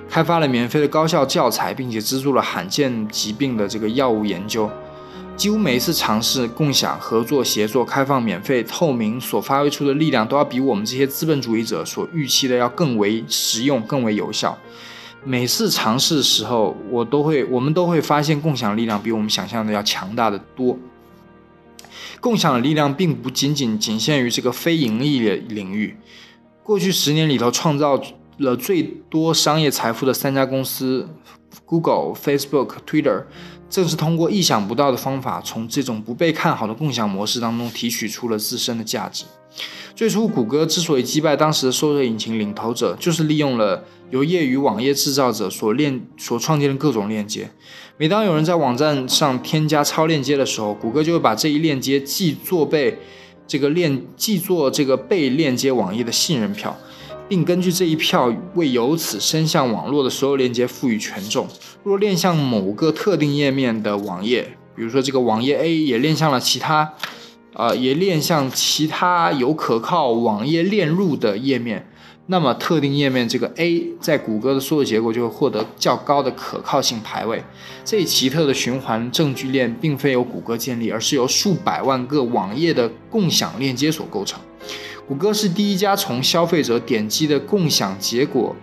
[0.09, 4.69] 开发了免费的高效教材，并且资助了罕见疾病的这个药物研究。
[5.37, 14.57] 几乎每一次尝试共享、合作、协作、开放、免费、透明所发挥出的力量，都要比我们这些资本主义者所预期的要更为实用、更为有效。
[15.25, 20.79] 每次尝试的时候，我都会，我们都会发现共享力量比我们想象的要强大的多。
[22.21, 25.97] 共享的力量并不仅仅仅限于这个非盈利的领域。
[26.63, 28.01] 过去十年里头，创造
[28.39, 31.09] 了最多商业财富的三家公司
[31.67, 33.25] ：Google、Facebook、Twitter。
[33.73, 39.25] 正是通过意想不到的方法，从这种不被看好的共享模式当中提取出了自身的价值。
[39.97, 47.51] 最初，谷歌之所以击败当时的搜索引擎领头者，就是利用了由业余网页制造者所链所创建的各种链接。
[47.97, 52.99] 每当有人在网站上添加超链接的时候，谷歌就会把这一链接记作被
[53.47, 56.77] 这个链记作这个被链接网页的信任票。
[57.29, 61.49] 并根据这一票为由此伸向网络的所有链接赋予权重。
[61.85, 66.93] 若链向某个特定页面的网页，比如说这个网页 A 也链向了其他，
[67.55, 71.89] 呃，也链向其他有可靠网页链入的页面，
[72.27, 77.43] 那么特定页面这个 A 在谷歌的搜索结果就会获得较高的可靠性排位。
[77.85, 84.39] 这一奇特的循环证据链并非由谷歌建立，而是由数百万个网页的共享链接所构成。
[85.09, 88.55] 谷歌是第一家从消费者点击的共享结果、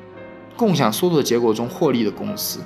[0.55, 2.62] 共享搜索结果中获利的公司。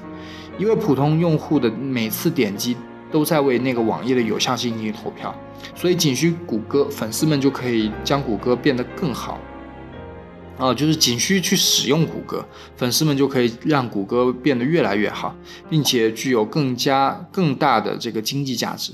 [0.58, 2.76] 因为普通用户的每次点击
[3.12, 5.34] 都在为那个网页的有效性进行投票，
[5.76, 9.40] 所以仅需谷歌，粉丝们就可以将谷歌变得更好。
[10.56, 12.46] 啊，就是仅需去使用谷歌，
[12.78, 15.36] 粉丝们就可以让谷歌变得越来越好，
[15.68, 18.94] 并且具有更加更大的这个经济价值。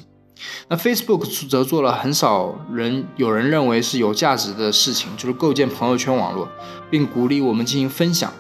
[0.69, 6.47] 那 Facebook 则做了很少人有人认为是有价值的事情，就是构建朋友圈网络，
[6.89, 8.31] 并鼓励我们进行分享。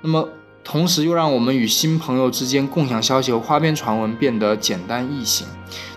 [0.00, 0.26] 那么，
[0.66, 5.46] 同时又让我们与新朋友之间共享消息和花边传闻变得简单易行。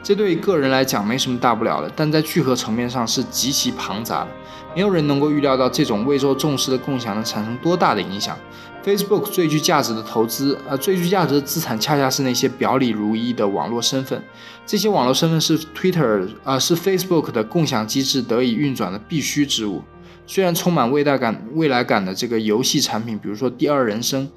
[0.03, 4.27] 这对个人来讲没什么大不了的，但在聚合层面上是极其庞杂的。
[4.75, 8.37] 没有人能够预料到这种未受重视的共享能产生多大的影响。
[8.85, 14.23] Facebook 最具价值的投资，呃，最具价值的资产，恰恰是那些表里如一的网络身份。
[14.67, 19.81] 这些网络身份是 Twitter，呃，是 Facebook 的共享机制得以运转的必须之物。
[20.27, 24.29] 虽然充满未来感、未来感的这个游戏产品，比如说第二人生，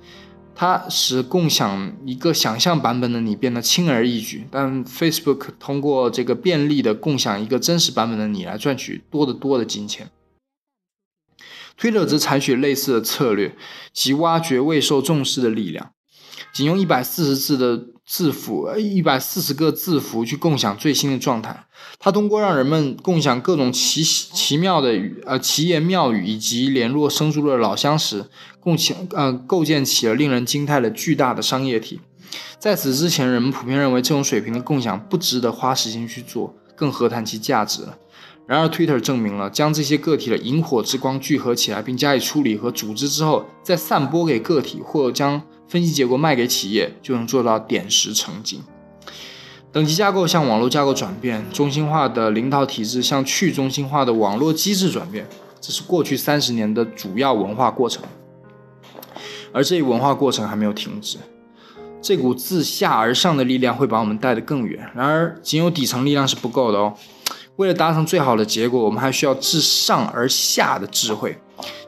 [0.54, 10.10] 它使共享一个想象版本的你变得轻而易举，但 Facebook 通过这个便利的共享一个真实版本的你来赚取多得多的金钱。
[11.76, 13.56] 推特则采取类似的策略，
[13.92, 15.92] 即挖掘未受重视的力量，
[16.52, 21.66] 仅用一百四十字的字符，呃，一百四十个字符去共享最新的状态。
[21.98, 28.26] 它通过让人们共享各种奇奇妙的语，呃，奇言妙语以及联络生疏的老相识，
[28.60, 32.00] 共享，呃，构建起了令人惊叹的巨大的商业体。
[32.58, 37.98] 在此之前，人们普遍认为这种水平的共享不值得花时间去做，更何谈其价值了。
[38.46, 45.40] 然而，Twitter 证明了，将这些个体的萤火之光聚合起来，并加以处理和组织之后，再散播给个体，或将
[45.72, 48.62] 分析结果卖给企业，就能做到点石成金。
[49.72, 55.26] 等级架构向网络架构转变，中心化的领导体制向去中心化的网络机制转变，
[55.62, 58.02] 这是过去三十年的主要文化过程。
[59.54, 61.16] 而这一文化过程还没有停止，
[62.02, 64.90] 这股自下而上的力量会把我们带得更远。
[64.94, 66.92] 然而，仅有底层力量是不够的哦。
[67.56, 71.38] 为了达成最好的结果，我们还需要自上而下的智慧。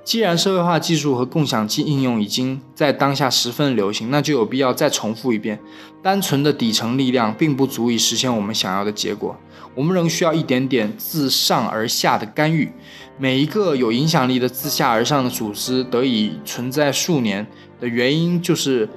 [0.05, 5.59] 既然社会化技术和共享机应用已经在当下十分流行，那就有必要再重复一遍：
[6.03, 9.35] 单纯的底层力量并不足以实现我们想要的结果。
[9.75, 12.71] 我们仍需要一点点自上而下的干预。
[13.19, 17.47] 每一个有影响力的自下而上的组织得以存在数年
[17.81, 18.89] 的原因，就是，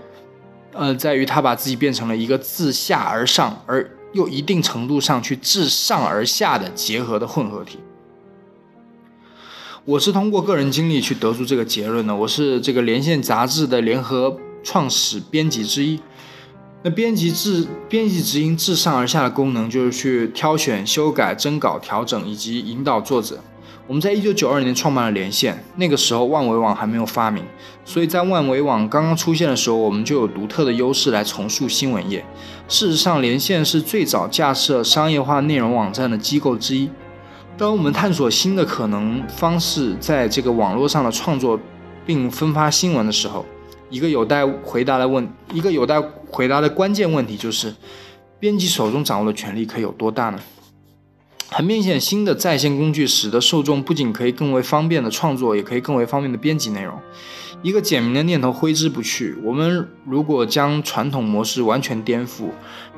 [0.73, 3.89] 呃，在于它把自己变成了一个自下而上而。
[4.13, 7.77] 又一定程度上去自上而下的结合的混合体。
[9.87, 12.13] 我是通过个人经历去得出这个结论的。
[12.13, 15.97] 我是这个连线杂志的联合创始编辑之一。
[16.83, 23.39] 那编辑制编辑执行自上而下的功能，就是去挑选、修改、征稿、调整以及引导作者。
[23.87, 27.41] 我们在一九九二年创办了连线，那个时候万维网还没有发明，
[27.85, 32.25] 所以在万维网刚刚出现的时候，我们就有独特的优势来重塑新闻业。
[32.67, 36.89] 事实上，连线是最早架设商业化内容网站的机构之一。
[37.57, 41.59] 当我们探索新的可能方式，在这个网络上的创作
[42.05, 43.43] 并分发新闻的时候，
[43.89, 47.73] 一个有待回答的问，一个有待回答的关键问题就是：
[48.39, 50.39] 编辑手中掌握的权力可以有多大呢？
[51.49, 56.99] 很明显，新的在线工具使得受众不仅可以更为方便的创作，也可以更为方便的编辑内容。
[57.63, 62.49] 一个简明的念头挥之不去：我们如果将传统模式完全颠覆，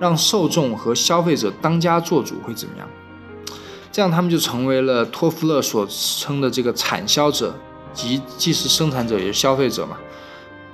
[0.02, 2.86] 让受众和消费者当家做主，会怎么样？
[4.00, 7.54] 这样他们就成为了托夫勒所称的这个产销者，
[7.94, 9.98] 即既是生产者也是消费者嘛。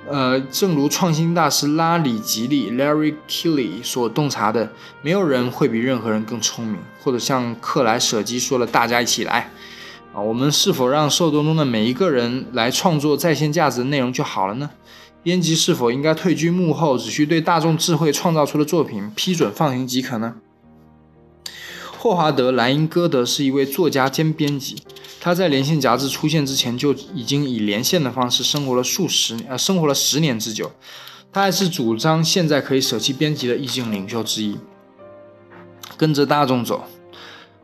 [0.07, 4.69] 呃，正如创新大师拉里·吉利 （Larry Killy） 所洞察的，
[5.01, 6.77] 没有人会比任何人更聪明。
[7.03, 9.51] 或者像克莱舍基说的：“大家一起来
[10.13, 14.69] 啊！”我们是否让受众中的每一个人来创作在线价值的内容就好了呢？
[15.23, 20.35] 编辑是否应该退居幕后，只需对大众智慧创造出的作品批准放行即可呢？
[22.05, 24.75] 霍华德·莱因戈德是一位作家兼编辑。
[25.19, 30.71] 他在连线杂志出现之前就已经以连线的方式生活了数十年呃生活了十年之久，
[31.33, 34.55] 他还是主张现在可以舍弃编辑的意见领袖之一。
[35.97, 36.83] 跟着大众走，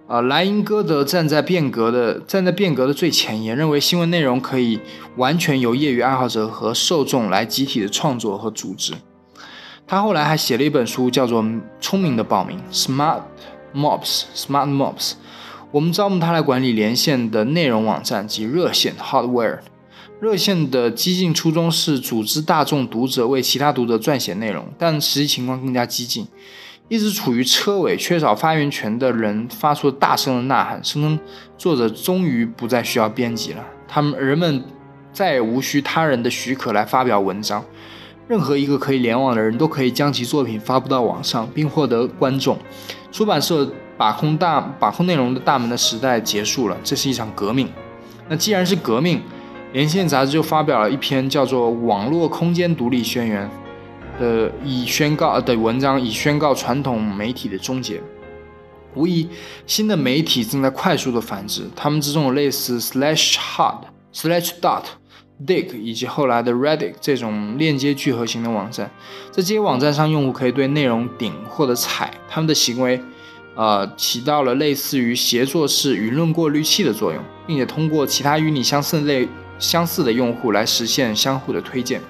[0.08, 4.80] 啊，莱茵戈德站在变革的站在变革的最前沿，认为新闻内容可以
[5.18, 8.96] 完全由业余爱好者和受众来集体的创作和组织。
[9.86, 11.44] 他后来还写了一本书，叫做
[11.80, 13.22] 《聪明的报名》（Smart
[13.74, 14.24] Mobs）。
[14.36, 15.14] Smart Mobs。
[15.72, 19.60] 我们招募他来管理连线的内容网站及热线 （Hardware）。
[20.20, 26.28] 热线的激进初衷是组织大众读者为其他读者撰写内容，但实际情况更加激进。
[26.90, 31.20] 一直处于车尾、缺少发言权的人发出大声的呐喊，声称
[31.58, 34.62] 作者终于不再需要编辑了，他们人们
[35.14, 37.64] 再也无需他人的许可来发表文章。
[38.28, 42.58] 任何一个可以联网的人都可以将其作品发布到网上，并获得观众。
[43.12, 43.70] 出版社。
[43.98, 47.70] 把控大把控内容的大门的时代结束了，这是一场革命。
[48.28, 49.22] 那既然是革命，
[49.74, 53.48] 连线杂志就发表了一篇叫做《网络空间独立宣言》
[54.20, 58.02] 的以宣告的文章，以宣告传统媒体的终结。
[58.96, 59.30] 无疑，
[59.68, 63.82] 新的媒体正在快速的繁殖，他们之中有类似 Slash Hard、
[64.12, 64.86] Slash Dot、
[65.46, 68.92] Dig 以及后来的 Reddit 这种链接聚合型的网站。
[69.32, 73.02] 在这些网站上，用户可以对内容顶或者踩，他们的行为，
[73.56, 79.28] 呃，起到了类似于协作式舆论过滤器的作用，并且通过其他与你相似类
[79.58, 82.02] 相似的用户来实现相互的推荐。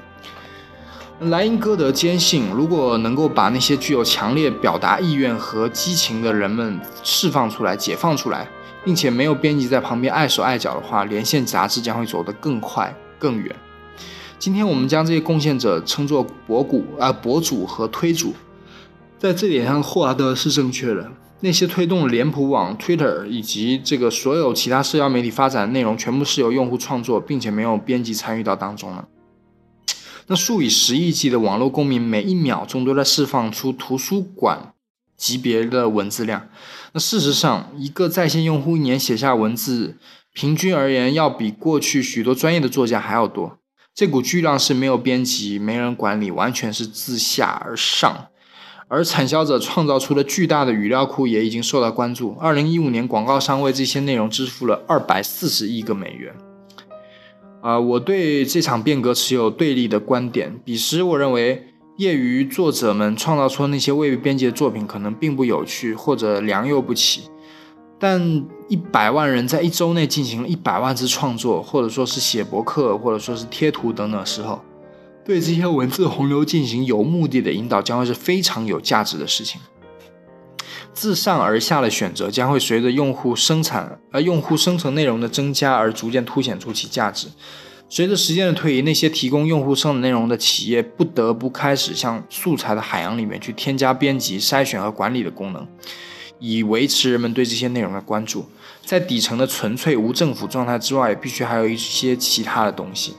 [1.19, 8.47] 莱因戈德坚信，如果能够把那些具有强烈表达意愿和激情的人们释放出来、解放出来，
[8.83, 12.91] 并且没有编辑在旁边碍手碍脚的话，连线杂志将会走得更快、
[13.21, 13.55] 更远。
[14.39, 18.33] 今天我们将这些贡献者称作博古啊博主和推主，
[19.19, 21.11] 在这点上，霍华德是正确的。
[21.43, 29.07] 那些推动脸谱网、Twitter 以及这个所有其他社交媒体发展的内容，全部是由用户创作，并且没有编辑参与到当中的。
[30.27, 34.73] 那数以十亿计的网络公民每一秒钟都在释放出图书馆
[35.17, 36.47] 级别的文字量。
[36.93, 39.97] 那事实上，一个在线用户一年写下文字，
[40.33, 43.57] 平均而言要比过去许多专业的作家还要多。
[43.93, 48.27] 这股巨浪是没有编辑、没人管理，完全是自下而上。
[48.87, 52.35] 而产销者创造出的巨大的语料库也已经受到关注。
[52.39, 56.33] 二零一五年，广告商为这些内容支付了二百四十亿个美元。
[57.61, 60.59] 啊，我对这场变革持有对立的观点。
[60.65, 61.67] 彼时，我认为
[61.97, 67.23] 业余作者们创造出那些未被编辑的作品可能并不有趣或者良莠不齐，
[68.01, 68.19] 但
[68.67, 74.59] 一百万人在一周内进行了一百万次创作，或者说是写博客，或者说是贴图等等时候，
[75.23, 79.61] 对这些文字洪流进行有目的的引导，将会是非常有价值的事情。
[80.93, 87.27] 自上而下的选择将会随着用户生产而用户生成内容的增加而逐渐凸显出其价值。
[87.87, 95.67] 随着时间的推移，那些提供用户生成内容的企业不得不开始向素材的海洋里面去添加编辑、筛选和管理的功能，
[96.41, 98.45] 以维持人们对这些内容的关注。
[98.83, 103.13] 在底层的纯粹无政府状态之外，必须还有一些其他的东西。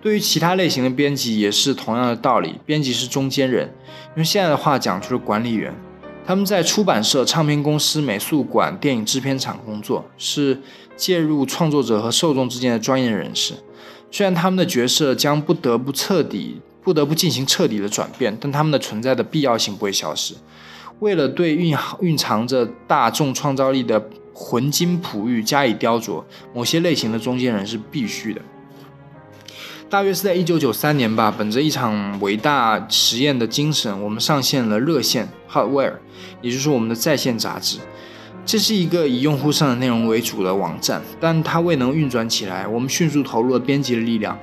[0.00, 2.56] 对于其他类型的编辑也是同样的道理。
[2.64, 3.72] 编辑是中间人，
[4.16, 5.74] 用现在的话讲就是管理员。
[6.24, 10.60] 他们在出版社、唱片公司、美术馆、电影制片厂工作，是
[10.96, 13.54] 介入创作者和受众之间的专业人士。
[14.10, 20.34] 虽然他们的角色将不得不彻底、不得不进行彻底的转变，但他们的存在的必要性不会消失。
[21.02, 26.22] 为了对蕴蕴藏着大众创造力的浑金璞玉加以雕琢，
[26.54, 28.40] 某些类型的中间人是必须的。
[29.90, 35.94] 大约是在一九九三年吧，本着一场伟大实验的精神，我们上线了热线 Hardware，
[36.40, 37.78] 也就是我们的在线杂志。
[38.46, 42.64] 这是一个以用户上的内容为主的网站，但它未能运转起来。
[42.68, 44.38] 我们迅速投入了编辑的力量，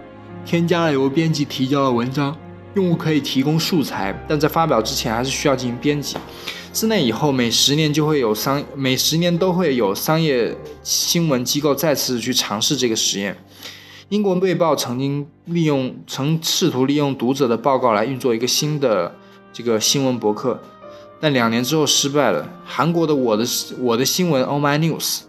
[0.45, 2.35] 添加了由编辑提交的文章。
[2.79, 6.15] 用户可以提供素材，但在发表之前还是需要进行编辑。
[6.71, 13.35] 自那以后，每十年就会有商，每十年都会有商业新闻机构再次去尝试这个实验。
[14.07, 19.13] 英国《卫报》曾经利用，曾试图利用读者的报告来运作一个新的
[19.51, 20.59] 这个新闻博客，
[21.19, 22.47] 但两年之后失败了。
[22.63, 23.43] 韩国的《我的
[23.79, 25.21] 我的新闻》（Oh My News）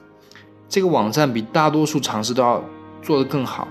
[0.69, 2.65] 这个网站比大多数尝试都要
[3.03, 3.67] 做得更好，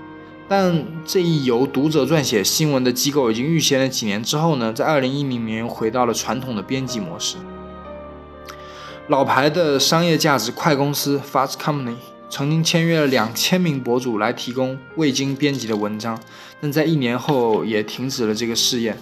[0.50, 7.36] 但这一由读者撰写新闻的机构已经预先了几年之后呢，在二零一零年回到了传统的编辑模式。
[9.06, 11.94] 老牌的商业价值快公司 （Fast Company）。
[12.28, 16.18] 曾经签约了两千名博主来提供未经编辑的文章，
[16.60, 18.98] 但在一年后也停止了这个试验。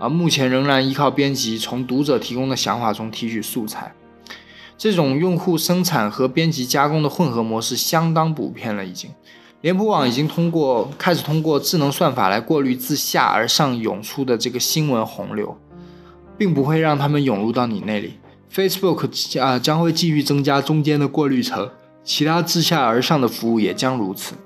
[0.00, 3.94] 而目前仍然依靠编辑从读者提供的想法中提取素材。
[4.76, 8.84] 这种用户生产和编辑加工的混合模式相当普遍了。
[8.84, 9.10] 已经，
[9.62, 15.58] 脸谱网已经通过开始通过智能算法来过滤自下而上涌出的这个新闻洪流，
[16.38, 18.14] 并不会让他们涌入到你那里。
[18.52, 21.70] Facebook 啊将会继续增加中间的过滤层。
[22.04, 24.36] 其他自下而上的服务也将如此。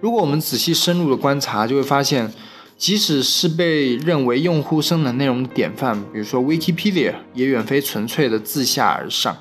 [0.00, 2.32] 如果我们仔细深入的观察，就会发现，
[2.76, 9.36] 即使是被认为用户生产内容的典范，比如说 Wikipedia，也远非纯粹的自下而上。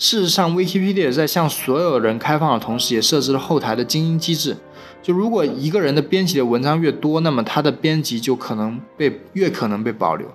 [0.00, 4.56] 事实上，Wikipedia 在向所有人开放的同时，也设置了后台的精英机制。
[5.02, 10.26] 就如果一个人的编辑的文章越多，那么他的编辑就可能被越可能被保留。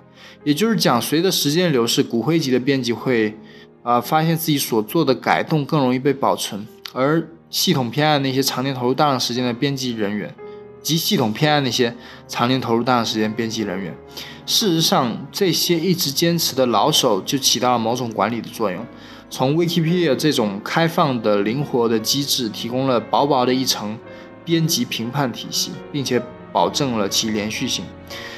[0.44, 3.36] 也就是讲，随着时间流逝，骨灰级的编辑会。
[3.82, 10.34] 啊，发现自己所做的改动更容易被保存，而系统偏爱那些常年投入大量时间的编辑人员，
[10.82, 11.94] 及系统偏爱那些
[12.26, 13.96] 常年投入大量时间编辑人员。
[14.44, 18.84] 事实上，这些一直坚持的老手就起到了某种管理的作用。
[19.28, 23.98] 从 Wikipedia 这种开放的、灵活的机制，提供了薄薄的一层
[24.44, 26.22] 编辑评判体系，并且
[26.52, 27.84] 保证了其连续性。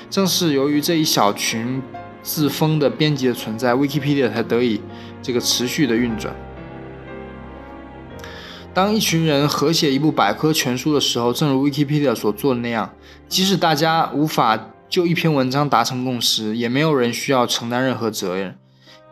[0.08, 1.82] 正是由于这一小群。
[2.20, 4.82] 自封的编辑的存在，Wikipedia 才得以
[5.22, 6.34] 这个持续的运转。
[8.74, 12.92] 当一群人合写一部百科全书的时候，正如 Wikipedia 所做的那样，
[13.28, 18.58] 即使大家无法就一篇文章达成共识，也没有人需要承担任何责任，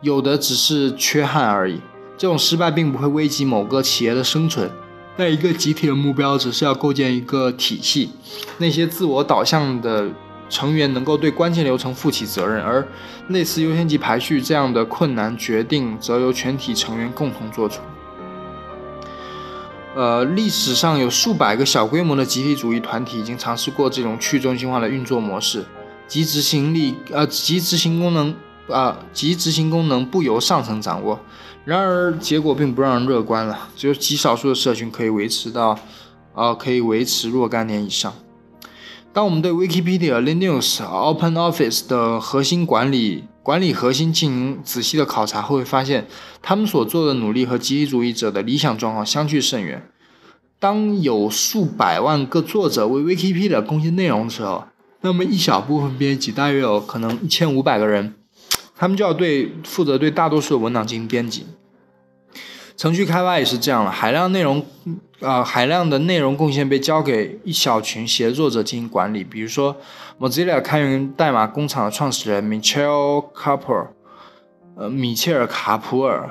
[0.01, 1.79] 有的只是缺憾而已。
[2.17, 4.69] 这种失败并不会危及某个企业的生存。
[5.19, 8.11] 但一个集体的目标只是要构建一个体系，
[8.59, 10.07] 那些自我导向的
[10.47, 12.87] 成员能够对关键流程负起责任，而
[13.29, 17.81] 类似优先级排序这样的困难决定则由全体成员共同做出。
[19.95, 25.65] 呃，历史上有数百个小规模的集体主义团体已经尝试过这种去中心化的运作模式，
[26.07, 28.35] 即执行力呃，即执行功能
[28.69, 31.19] 啊，即执行功能不由上层掌握。
[31.65, 33.69] 然而，结果并不让人乐观了。
[33.75, 35.77] 只有极少数的社群可以维持到，
[36.33, 38.13] 呃，可以维持若干年以上。
[39.11, 46.07] 当我们对 Wikipedia、Linux、OpenOffice 的核心管理管理核心进行仔细的考察后，会发现
[46.41, 49.89] 他们所做的努力和集体主义者的理想状况相距甚远。
[50.59, 54.65] 当有数百万个作者为 Wikipedia 贡献内容的时候，
[55.01, 58.13] 那么一小部分编辑，大约有可能一千五百个人。
[58.77, 61.47] 他们就要对负责对大多数的文档进行编辑，
[62.77, 63.89] 程序开发也是这样了。
[63.89, 64.63] 海量内容，
[65.19, 69.23] 啊，海量的内容贡献被交给一小群协作者进行管理。
[69.23, 69.75] 比如说
[70.19, 73.87] ，Mozilla 开源代码工厂的创始人 Michel c a p e r
[74.75, 76.29] 呃，米切尔·卡普尔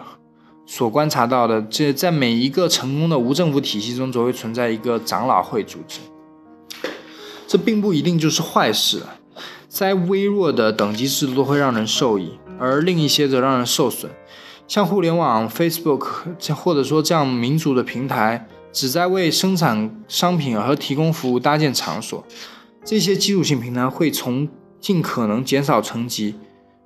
[0.65, 5.99] 所观察到的，这在每一个成功的无政府体系中，总会存在一个长老会组织。
[7.49, 9.03] 这并不一定就是坏事。
[9.77, 14.11] 再微弱的等级制度都会让人受益，而另一些则让人受损。
[14.67, 16.07] 像互联网、Facebook，
[16.55, 22.25] 或者说这样民主的平台，旨在为生产商品和提供服务搭建场所。
[22.87, 24.49] 这些基础性平台会从
[24.81, 26.37] 尽可能减少层级，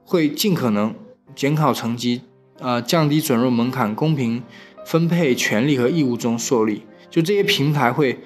[0.04, 0.92] 会尽可能
[1.36, 2.22] 减少层级，
[2.58, 4.42] 呃，降低准入门槛，公平
[4.84, 6.82] 分配权利和义务中受力。
[7.08, 8.18] 就这些平台会。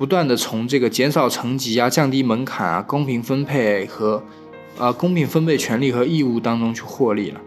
[0.00, 4.22] 不断的从这个减少层级啊、降低门槛啊、公平分配和，
[4.78, 7.38] 呃公平分配权利和义务当中去获利了。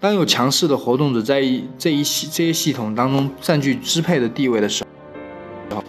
[0.00, 1.42] 当有强势的活动者在
[1.78, 4.86] 这一系这些系统当中占据支配的地位的时
[5.68, 5.84] 候，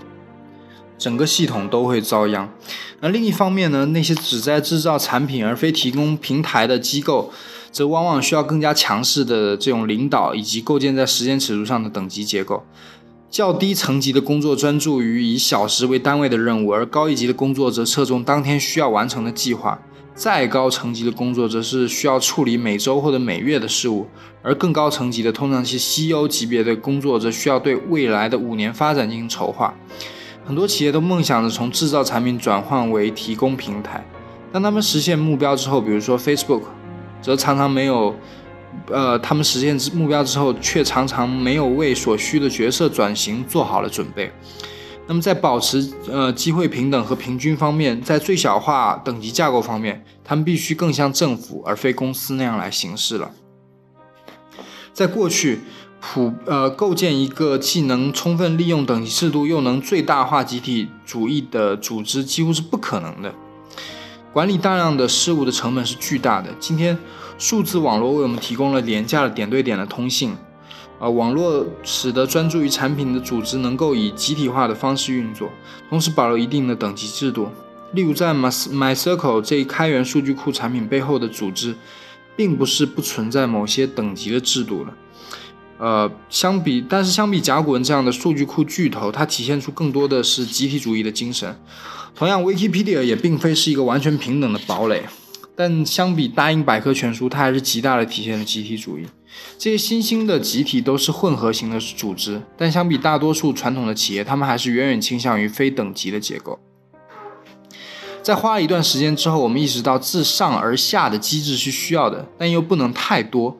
[0.97, 2.49] 整个系统都会遭殃。
[2.99, 7.32] 那另一方面呢，那些只在制造产品而非提供平台的机构，
[7.71, 12.65] 则往往需要更加强势的这种领导以及构建在时间尺度上的等级结构。
[13.34, 19.79] 较低层级的工作专注于以小时为单位的任务，而高一级的工作则侧重当天需要完成的计划。
[20.13, 24.05] 再高层级的工作则是需要处理每周或者每月的事务，
[24.43, 29.73] 而更高层级的，通常是 CEO 级别的工作，则需要对未来的五年发展进行筹划。
[30.45, 34.05] 很多企业都梦想着从制造产品转换为提供平台，
[34.51, 36.61] 当他们实现目标之后，比如说 Facebook，
[37.19, 38.13] 则常常没有。
[38.88, 44.32] 呃，他们实现目标之后，却常常没有为所需的角色转型做好了准备。
[45.05, 53.32] 那么，在保持呃机会平等和平均方面，在最小化等级架构方面，他们必须更像政府而非公司那样来行事了。
[54.93, 55.59] 在过去，
[55.99, 63.34] 普呃构建一个既能充分利用等级制度，又能最大化集体主义的组织，几乎是不可能的。
[64.34, 66.49] 管理大量的事物的成本是巨大的。
[66.59, 66.97] 今天。
[67.39, 70.38] 数字网络为我们提供了廉价的点对点的通信，
[70.99, 75.49] 呃，网络使得专注于产品的组织能够以集体化的方式运作，
[75.89, 77.49] 同时保留一定的等级制度。
[77.93, 81.75] 例如，在 MyCircle 这一开源数据库产品背后的组织，
[82.36, 84.93] 并不是不存在某些等级的制度了。
[85.80, 91.55] 呃，相比，但是相比甲骨文这样的数据库巨头，它体现出更多的是集体主义的精神。
[92.15, 95.03] 同样，Wikipedia 也并非是一个完全平等的堡垒。
[95.55, 99.05] 但相比大英百科全书，它还是极大的体现了集体主义。
[99.57, 106.59] 这些新兴的集体都是混合型的组织，但相比大多数传统的企业，他们还是远远倾向于非等级的结构。
[108.21, 113.59] 在花了一段时间之后，我们意识到自上而下的机制是需要的，但又不能太多。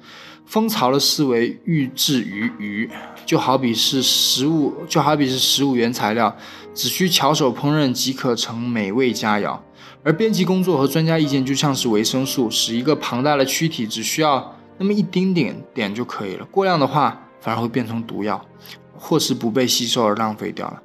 [0.54, 2.88] 蜂巢的思维欲制于鱼，
[3.26, 6.38] 就好比是食物，就好比是食物原材料，
[6.76, 9.58] 只需巧手烹饪即可成美味佳肴。
[10.04, 16.46] 而编辑工作和专家意见就像是维生素，使一个庞大的躯体只需要那么一丁点点就可以了。
[16.52, 18.40] 过量的话，反而会变成毒药，
[18.96, 20.80] 或是不被吸收而浪费掉了。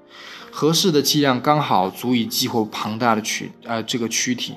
[0.51, 4.55] 合适的剂量刚好足以激活庞大的躯呃这个躯体。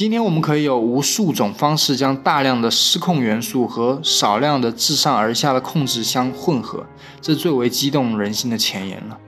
[0.00, 6.86] 今天我们可以有无数种方式将大量的失控元素和少量的自上而下的控制相混合，
[7.20, 9.18] 这最为激动人心的前沿了。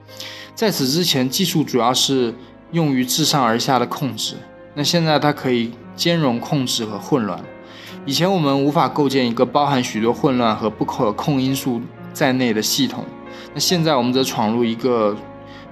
[0.55, 2.33] 在此之前，技术主要是。
[2.71, 4.33] 用于自上而下的控制，
[4.73, 7.39] 那现在它可以兼容控制和混乱。
[8.03, 11.79] 以前我们无法构建一个包含许多混乱和不可控因素
[12.13, 13.05] 在内的系统，
[13.53, 15.15] 那现在我们则闯入一个，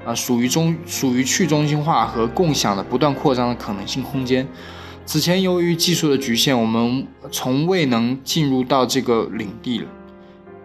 [0.05, 4.47] 啊，属于中属于去中心化和共享的不断扩张的可能性空间。
[5.12, 9.86] 此前由于技术的局限，我们从未能进入到这个领地了。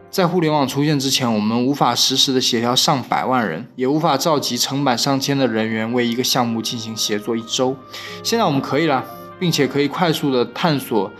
[0.08, 7.76] 在互联网出现之前，我们无法实时的协调上百万人，也无法召集成百上千的人员为一个项目进行协作一周。
[8.22, 9.04] 现在我们可以了，
[9.40, 11.10] 并且可以快速的探索。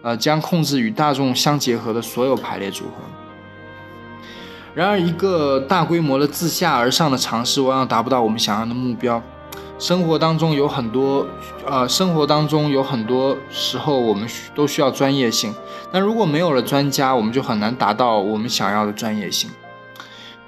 [0.00, 3.02] 呃，将控制与大众相结合的所有排列组合。
[4.74, 9.22] 然而，一个大规模的自下而上的尝试，往往达不到我们想要的目标。
[9.80, 11.26] 生活当中有很多，
[11.66, 15.54] 呃，生活当中有很多时候，我们需都需要专业性。
[15.90, 19.48] 那如果没有了专家，我们就很难达到我们想要的专业性。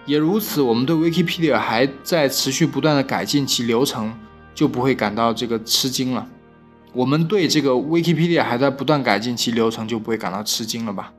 [0.04, 4.12] 也如此，我们对 Wikipedia 还在持续不断的改进其流程，
[4.54, 6.26] 就不会感到这个吃惊了。
[6.92, 11.14] 我们对这个 Wikipedia 还在不断改进其流程，就不会感到吃惊了吧？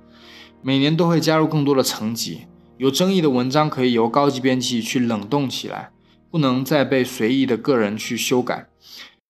[0.62, 2.44] 每年都会加入更多的层级，
[2.78, 5.90] 有争议的文章可以由高级编辑去冷冻起来，
[6.34, 8.66] 不能再被随意的个人去修改，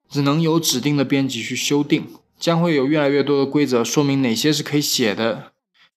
[0.09, 2.07] 只能由指定的编辑去修订。
[2.39, 5.51] 将会有越来越多的规则说明哪些是可以写的，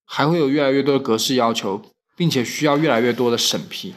[0.04, 1.80] 还会有越来越多的格式要求，
[2.16, 3.94] 并且需要越来越多的审批。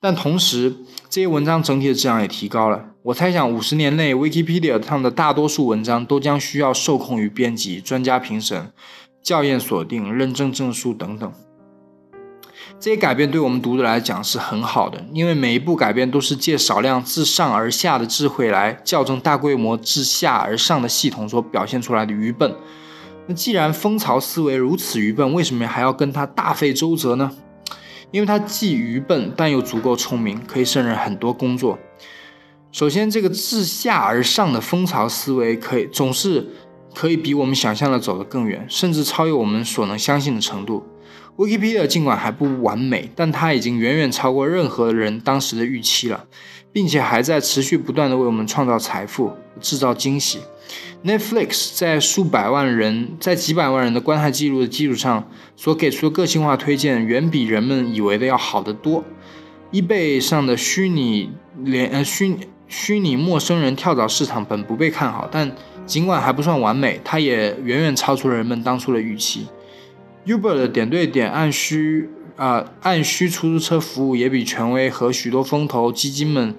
[0.00, 0.74] 但同时，
[1.08, 2.94] 这些文章整体的质量也提高了。
[3.04, 8.72] 我猜想，五十年内，Wikipedia 上的大多数文章都将需要受控于编辑、专家评审、
[9.22, 11.32] 校验锁定、认证证书等等。
[12.80, 22.56] 这些改变对我们读者来讲是很好的，因为每一步改变都是借少量自上而下的智慧来校正大规模自下而上的系统所表现出来的愚笨。
[23.26, 27.30] 那既然蜂巢思维如此愚笨，为什么还要跟他大费周折呢？
[28.12, 31.78] 因为它既愚笨，但又足够聪明，可以胜任很多工作。
[32.72, 36.48] 首先，这个自下而上的蜂巢思维可以总是
[36.94, 40.82] 可以比我们想象的走得更远，甚至超越我们所能相信的程度。
[41.36, 46.26] Wikipedia 尽管还不完美，但它已经远远超过任何人当时的预期了，
[46.72, 50.40] 并且还在持续不断的为我们创造财富、制造惊喜。
[51.04, 59.02] Netflix 在数百万人、在几百万人的观看记录的基础上所给出的个性化推荐，远比人们以为的要好得多。
[59.72, 61.30] eBay 上的虚拟
[61.64, 62.36] 连呃虚。
[62.72, 65.50] 虚拟陌生人跳蚤市场本不被看好，但
[65.86, 69.48] 尽管还不算完美，它也远远超出了人们当初的预期。
[70.26, 76.54] Uber 的点对点按需啊按需出租车服务也比权威和许多风投基金们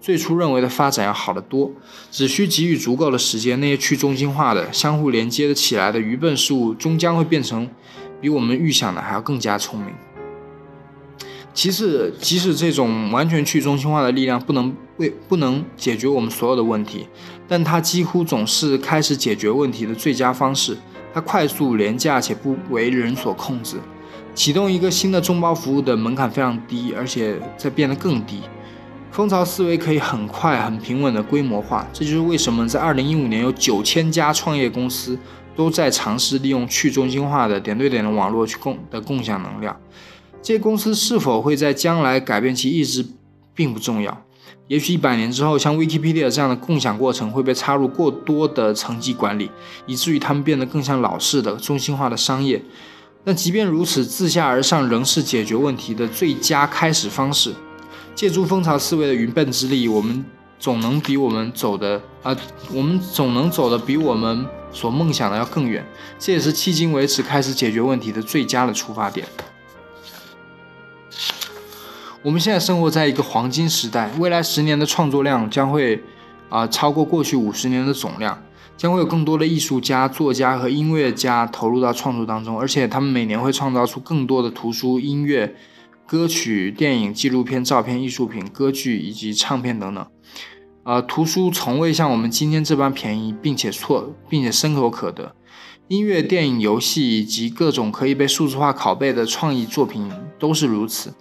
[0.00, 1.72] 最初认为的发展要好得多。
[2.10, 7.68] 只需给予足够的时间，那些去中心化的、相互连接的起来的愚笨事物，终将会变成
[8.20, 9.94] 比我们预想的还要更加聪明。
[11.52, 17.08] 其次，即使这种完全去中心化的力量不能为不能解决我们所有的问题，
[17.48, 20.76] 但它几乎总是开始解决问题的最佳方式。
[21.16, 23.78] 它快速、廉价且不为人所控制。
[24.34, 28.42] 启动一个新的众包服务的门槛非常低，而且在变得更低。
[29.10, 31.86] 蜂巢思维可以很快、很平稳的规模化。
[31.90, 35.18] 这就是为什么在2015年有九千家创业公司
[35.54, 39.74] 都在尝试利用去中心化的点对点的网络去共的共享能量。
[40.42, 43.06] 这些公司是否会在将来改变其意志，
[43.54, 44.25] 并不重要。
[44.68, 49.48] 也许一百年之后，像 Wikipedia 这样的共享过程会被插入过多的层级管理，
[49.86, 52.60] 以至于它们变得更像老式的中心化的商业。
[53.24, 57.54] 但即便如此，自下而上仍是解决问题的最佳开始方式。
[58.14, 60.24] 借助蜂巢思维的云笨之力，我们
[60.58, 62.36] 总能比我们走的啊，
[62.72, 65.86] 我们总能走的比我们所梦想的要更远。
[66.18, 69.26] 这也是迄今为止开始解决问题的最佳的出发点。
[72.22, 76.02] 我们现在生活在一个黄金时代，未来十年的创作量将会
[76.48, 78.42] 啊超过过去五十年的总量，
[78.76, 85.54] 将会有更多的艺术家、作家和音乐家投入到创作当中，而且他们每年会创造出更多的图书、音乐、
[86.04, 90.04] 歌曲、电影、纪录片、照片、艺术品、歌剧以及唱片等等。
[90.82, 95.34] 呃，图书从未像我们今天这般便宜，并且错，并且深有可得。
[95.88, 101.14] 音乐、电影、游戏以及各种可以被数字化拷贝的创意作品都是如此。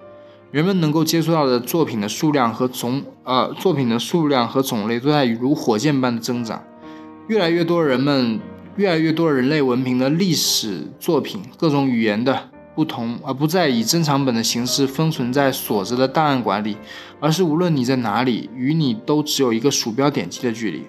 [0.56, 6.64] 人们能够接触到的作品的数量和总呃作品的数量和种类都在如火箭般的增长，
[7.28, 8.40] 越来越多人们
[8.78, 16.78] 越来越多人类文明的历史作品，各种语言的不同，而不再以珍藏本的形式封存在锁着的档案馆里，
[17.20, 20.84] 而是无论你在哪里，与你都只有一个鼠标点击的距离。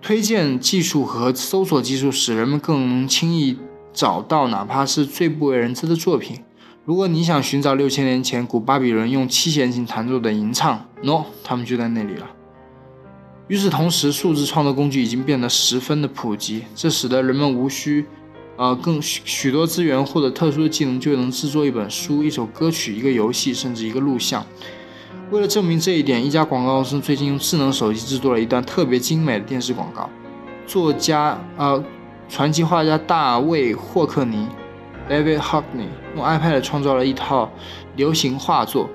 [0.00, 3.56] 推荐技术和搜索技术使人们更能轻易
[3.92, 6.40] 找到哪怕是最不为人知的作品。
[6.84, 12.26] 如果你想寻找六千年前古巴比伦用七弦琴弹奏的吟唱，喏，他们就在那里了。
[13.46, 18.04] 与此同时，数字创作工具已经变得十分的普及，这使得人们无需，
[18.56, 24.44] 呃，更许许多资源或者特殊的技能就能制作一本书、一首歌曲、一个游戏，甚至一个录像。
[25.30, 30.10] 为了证明这一点，一家广告公司最近用智能手机制作了一段特别精美的电视广告。
[30.66, 31.84] 作家，呃，
[32.28, 34.48] 传奇画家大卫霍克尼
[35.08, 37.50] （David Hockney） 用 iPad 创造了一套
[37.96, 38.88] 流行画作。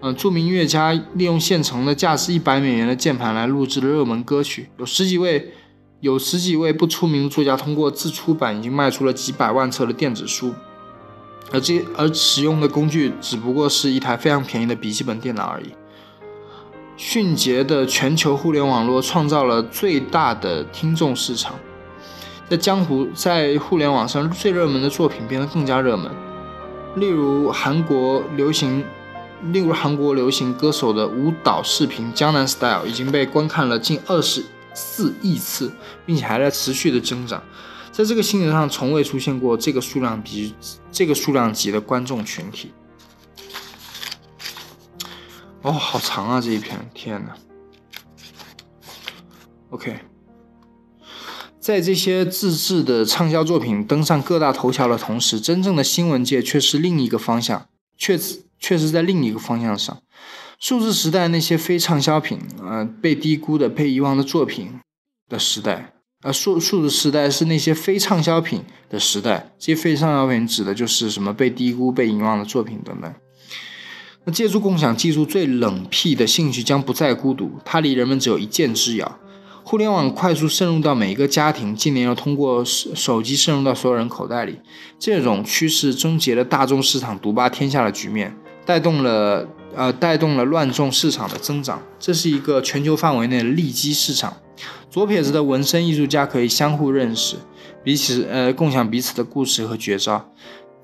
[0.00, 5.52] 嗯，著名音乐家利用现成的价值一百美元的键盘来录制了热门歌曲，有十几位
[6.00, 10.52] 有十几位不出名的作家通过自出版已经卖出了几百万册的电子书，
[11.50, 15.72] 而这而使用的工具只不过是一台非常便宜的笔记本电脑而已。
[16.98, 21.54] 迅捷的全球互联网络创造了最大的听众市场，
[22.48, 26.10] 在江湖在互联网上最热门的作品变得更加热门，
[26.96, 28.84] 例如韩国流行。
[29.52, 34.42] 例如，韩国流行歌手的舞蹈视频《江南 Style》已经被观看了近二十
[34.72, 35.70] 四亿次，
[36.06, 37.42] 并且还在持续的增长。
[37.92, 40.54] 在这个星球上，从未出现过这个数量级、
[40.90, 42.72] 这个数量级的观众群体。
[45.60, 46.40] 哦，好长啊！
[46.40, 47.36] 这一篇，天哪
[49.68, 49.98] ！OK，
[51.66, 57.66] 在这些自制的畅销作品登上各大头条的同时，真正的新闻界却是另一个方向，
[57.98, 58.16] 却。
[58.58, 60.00] 却是在另一个方向上，
[60.58, 64.80] 数字时代那些非畅销品，呃，被低估的、被遗忘的作品
[65.28, 65.92] 的时代，
[66.22, 69.52] 而数数字时代是那些非畅销品的时代。
[69.58, 73.14] 这些非畅销品指的就是什么被低估、被遗忘的作品等等。
[74.24, 79.18] 那借助共享技术，最冷僻的兴趣将不再孤独，它离人们只有一箭之遥。
[79.68, 84.60] 互联网快速渗入到每一个家庭，近年又通过手手机渗入到所有人口袋里，
[84.96, 88.32] 这种趋势终结了大众市场独霸天下的局面。
[88.64, 89.44] 带动了
[89.74, 94.36] 呃，带动了乱众市场的增长，这是一个全球范围内的利基市场。
[94.88, 97.34] 左撇子的纹身艺术家可以相互认识，
[97.82, 100.32] 彼此呃共享彼此的故事和绝招。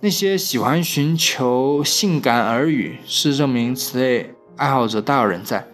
[0.01, 5.68] 那些喜欢寻求性感耳语，是证明此类爱好者大有人在。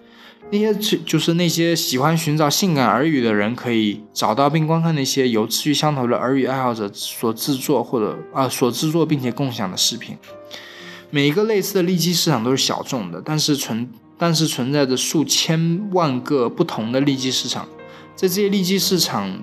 [0.51, 10.17] 那些就是那些喜欢寻找性感耳语的人，可以找到并观看那些有志趣相投的耳语爱好者所制作或者啊所制作并且共享的视频。
[11.11, 17.69] 每一个类似的利基市场都是小众的，但是存但是存在着数千万个不同的利基市场，
[18.15, 19.41] 在这些利基市场，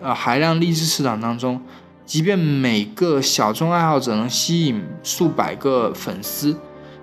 [0.00, 1.60] 呃海量利基市场当中，
[2.04, 6.56] 即便每个小众爱好者能吸引数百个粉丝，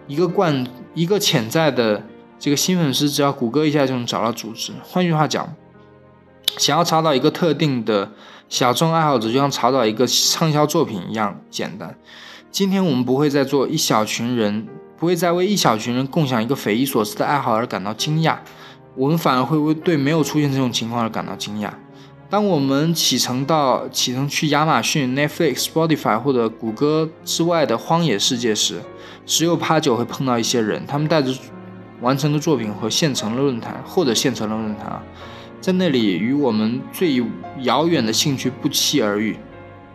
[0.07, 2.03] 一个冠一个潜在的
[2.39, 4.71] 这个新粉丝，只要谷歌一下就能找到组织。
[4.81, 5.53] 换句话讲，
[6.57, 8.11] 想要查到一个特定的
[8.47, 11.95] 小众爱好者，就像查找一个畅销作品一样简单。
[12.49, 14.65] 今天我们不会再做一小群人，
[14.97, 18.37] 不会再为一小群人共享一个匪夷所思的爱好而感到惊讶，
[18.95, 21.69] 我们反而会为对没有出现这种情况而感到惊讶。
[22.29, 28.81] 当我们启程到启程去亚马逊、Netflix、Spotify 或者谷歌之外的荒野世界时，
[29.25, 31.33] 十有八九会碰到一些人，他们带着
[32.01, 35.03] 完成的作品和现成的论坛或者现成的论坛啊，
[35.59, 37.21] 在那里与我们最
[37.61, 39.37] 遥远的兴趣不期而遇。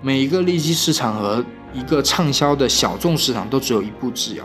[0.02, 4.44] 每一个利基市场和一个畅销的小众市场都只有一步之遥。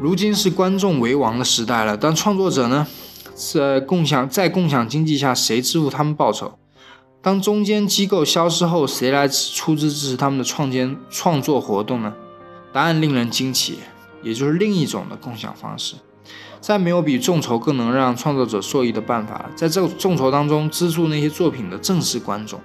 [0.00, 2.86] 如今是观众为王的时代了，但创作者呢？
[3.34, 6.58] 在共享在共享经济下，谁支付他们报酬？
[7.22, 12.14] 当中间机构消失后，谁来出资支持他们的创建创作活动呢？
[12.72, 13.78] 答案令人惊奇，
[14.22, 15.94] 也就是另一种的共享方式。
[16.60, 19.50] 再没有比众筹更能让创作者受益的办法了。
[19.56, 22.60] 在这众筹当中，资助那些作品的正是观众。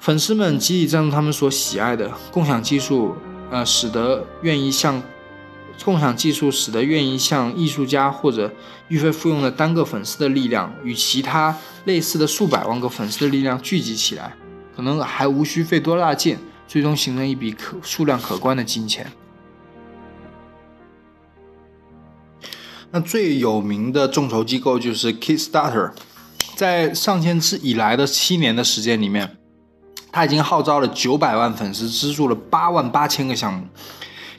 [0.00, 3.14] 粉丝们集体赞助他们所喜爱的共享技术，
[3.50, 5.00] 呃，使得愿意向
[5.84, 8.52] 共享技术使得愿意向艺术家或者
[8.88, 14.36] 预费付用的单个粉丝的力量，与其他类似的数百万个粉丝的力量聚集起来，
[14.76, 16.36] 可能还无需费多大劲，
[16.66, 19.10] 最终形成一笔可数量可观的金钱。
[22.90, 25.92] 那最有名的众筹机构就是 Kickstarter，
[26.56, 29.36] 在上线之以来的七年的时间里面。
[30.10, 33.66] 他已经号召了九百万粉丝，资助了八万八千个项目。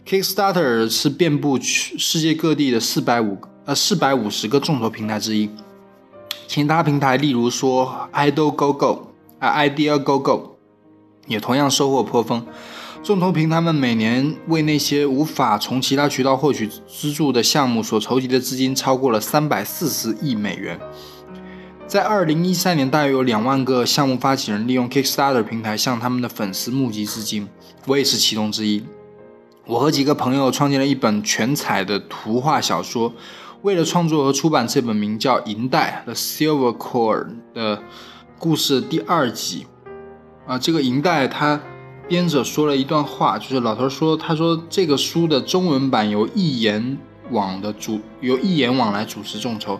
[0.05, 5.47] Kickstarter 是遍布世界各地的四百五呃四百五十个众筹平台之一。
[6.47, 9.01] 其他平台，例如说 IdoGoGo
[9.37, 10.41] 啊 IdeaGoGo，
[11.27, 12.43] 也同样收获颇丰。
[13.01, 20.77] 众筹平台们每年为那些无法从其他渠道获取资助的项目所筹集的资金超过了三百四十亿美元。
[21.87, 27.47] 在二零一三年，大约有两万个项目发起人利用 Kickstarter 平台向他们的粉丝募集资金，
[27.87, 28.83] 我也是其中之一。
[29.65, 33.09] 我和几个朋友创建了一本全彩的图画小说
[33.61, 37.25] 《为了创作和出版这本名叫《银带》的《Silver Cord》
[37.55, 37.81] 的
[38.37, 39.65] 故事第二集。
[40.45, 41.59] 啊，这个《银带》它
[42.09, 46.97] 编者说了一段话，就是老头说，他说这个书的中文版由一言
[47.29, 49.79] 网的主由一言网来主持众筹。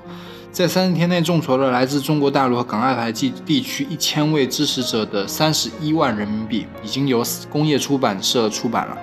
[0.52, 8.98] 在三十天内众筹了来自中国大陆和港澳台地地区一千位支持者的三十一万人民币，已经由工业出版社出版了。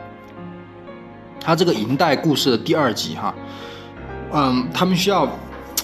[1.41, 3.35] 他这个银带故事的第二集，哈，
[4.33, 5.29] 嗯，他们需要，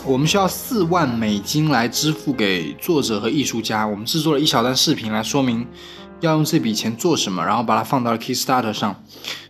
[0.04, 3.86] 我们需要四万美金来支付给作者和艺术家。
[3.86, 5.64] 我们制作了一小段视频来说明
[6.22, 8.94] 要用这笔钱做什么，然后把它放到了 Kickstarter 上。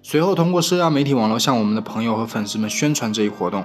[0.03, 3.65] 随后通过社交媒体网络向我们的朋友和粉丝们宣传这一活动。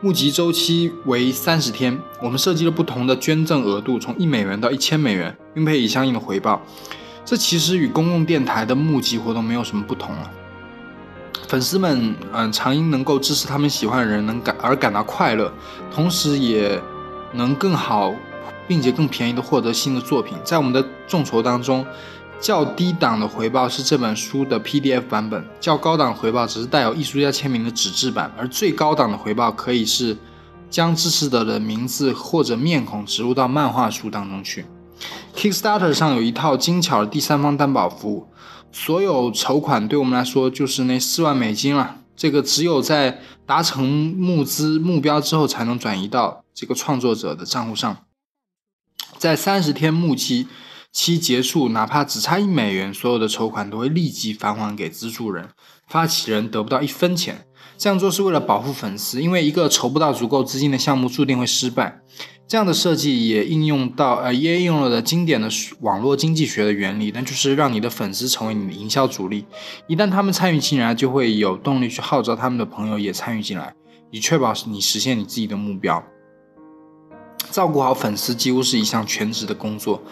[0.00, 6.62] 募集周期为三十天，我们设计了不同的捐赠额度，从一美元到一千美元，并配以相应的回报。
[7.26, 10.30] 这其实与公共电台的募集活动没有什么不同了。
[11.48, 15.52] 粉丝们，嗯，常因能够支持他们喜欢的人能感而感到快乐，
[15.94, 16.80] 同时也
[17.32, 18.14] 能更好
[18.66, 20.38] 并且更便宜的获得新的作品。
[20.42, 21.84] 在我们的众筹当中。
[22.38, 30.16] 较低档的回报是这本书的 PDF 版本，较高档回报只是带有艺术家签名的纸质版，而最高档的回报可以是
[30.70, 34.66] 将支持者的名字或者面孔植入到漫画书当中去。
[35.34, 38.28] Kickstarter 上有一套精巧的第三方担保服务，
[38.70, 41.96] 所有筹款对我们来说就是那四万美金了。
[42.14, 48.04] 这个只有在达成募资目标之后才能转移到这个创作者的账户上，
[49.18, 50.46] 在三十天募期。
[50.96, 55.50] 期结束，哪怕只差一美元，所有的筹款都会立即返还给资助人，
[55.86, 57.46] 发起人得不到一分钱。
[57.76, 62.00] 这样做是为了保护粉丝，因为一个筹不到足够资金的项目注定会失败。
[62.48, 69.44] 这样的设计也应用到呃，也应用了的经典的网络经济学的原理，那就是让你的粉丝成为你的营销主力。
[69.86, 73.74] 一旦他们参与进来，就会有动力去号召他们的朋友也参与进来，
[74.10, 76.02] 以确保你实现你自己的目标。
[77.50, 80.02] 照顾好粉丝几乎是一项全职的工作。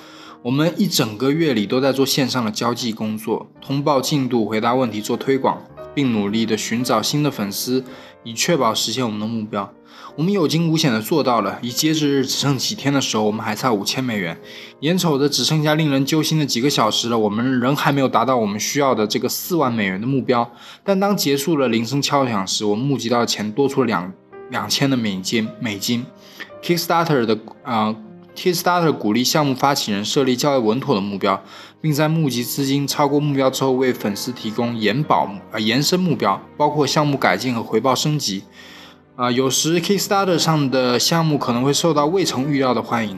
[0.44, 5.58] 我们一整个月里都在做线上的交际工作，通报进度、回答问题、做推广，
[5.94, 7.82] 并努力的寻找新的粉丝，
[8.24, 9.72] 以确保实现我们的目标。
[10.16, 11.58] 我们有惊无险的做到了。
[11.62, 14.38] 以截止日只剩几天的时候，我们还差五千美元。
[14.80, 20.52] 眼瞅着只剩下令人揪心的几个小时了，我们仍还没有达到我们需要的这个四万美元的目标。
[20.84, 24.12] 但当结束了铃声敲响时，我们募集到的钱多出了两
[24.50, 25.48] 两千的美金。
[25.58, 26.04] 美金
[26.62, 27.96] ，Kickstarter 的啊。
[28.34, 31.42] Kickstarter 鼓励项目发起人设立较为稳妥的目标，
[31.80, 38.42] 并在募集资金超过目标之后，为粉丝提供延保呃延伸目标，包括项目改进和回报升级。
[39.16, 43.16] 啊，有时 Kickstarter 上的项目可能会受到未曾预料的欢迎，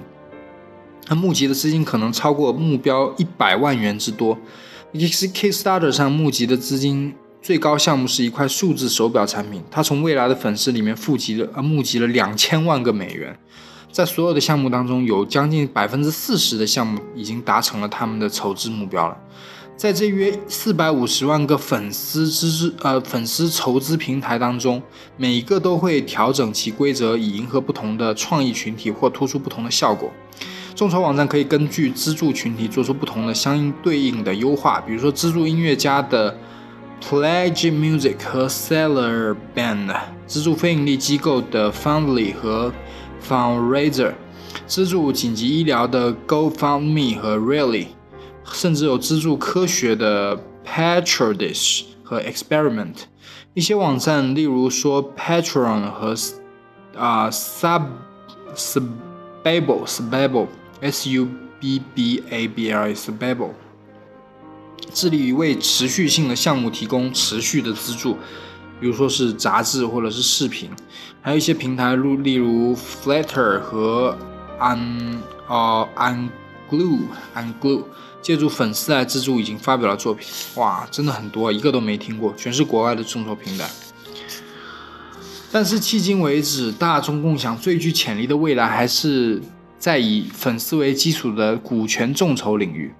[1.07, 4.37] 它募集的资金可能超过目标一百万元之多。
[4.93, 13.39] Kickstarter 上募集的资金最高项目是一块数字手表产品，它从未来的粉丝里面募集了呃募集了两千万个美元。
[13.97, 19.17] 在所有的项目当中，有将近百分之四十的项目已经达成了他们的筹资目标了。
[19.75, 24.83] 在这约四百五十万个粉丝资呃粉丝筹资平台当中，
[25.17, 30.11] 每一个都会调整其规则，以迎合不同的创意群体或突出不同的效果。
[30.75, 36.37] 众筹网站可以根据资助群体做出不同的相应对应的优化，比如说资助音乐家的
[37.03, 42.71] Pledge Music 和 Seller Band，资助非盈利机构的 Fundly 和
[43.29, 44.15] Fundraiser
[44.67, 47.89] 资助紧急医疗的 GoFundMe 和 Really，
[48.53, 52.95] 甚至有资助科学的 Patrodish 和 Experiment。
[53.55, 56.15] 一些网站，例如说 Patron 和
[56.97, 57.83] 啊 Sub
[58.55, 60.47] Subbable Subbable
[60.81, 63.51] S U B B A B L Subbable，
[64.93, 68.17] 致力于为持续性的项目提供持续的资助。
[68.79, 70.71] 比如说是杂志或者是视频，
[71.23, 74.17] 还有一些平台，如例如 Flatter 和
[74.61, 75.19] Un
[75.49, 77.01] 呃 Unglue
[77.35, 77.85] Unglue，
[78.21, 83.67] 借助粉丝来资助已经发表了作品，哇，真的很多，一个都没听过，全是国外的众筹平台。
[85.51, 89.41] 但是迄今为止，大众共享最具潜力的未来还是
[89.79, 92.93] 在以粉丝为基础的股权众筹领域。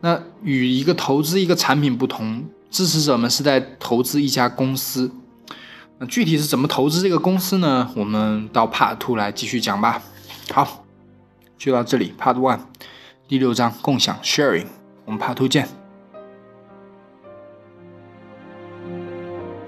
[0.00, 2.44] 那与一个投资一个产品不同。
[2.74, 5.08] 支持者们是在投资一家公司，
[6.00, 7.88] 那具体是怎么投资这个公司呢？
[7.94, 10.02] 我们到 Part Two 来继续讲吧。
[10.50, 10.84] 好，
[11.56, 12.58] 就到这里，Part One
[13.28, 14.66] 第六章共享 Sharing，
[15.04, 15.83] 我们 Part Two 见。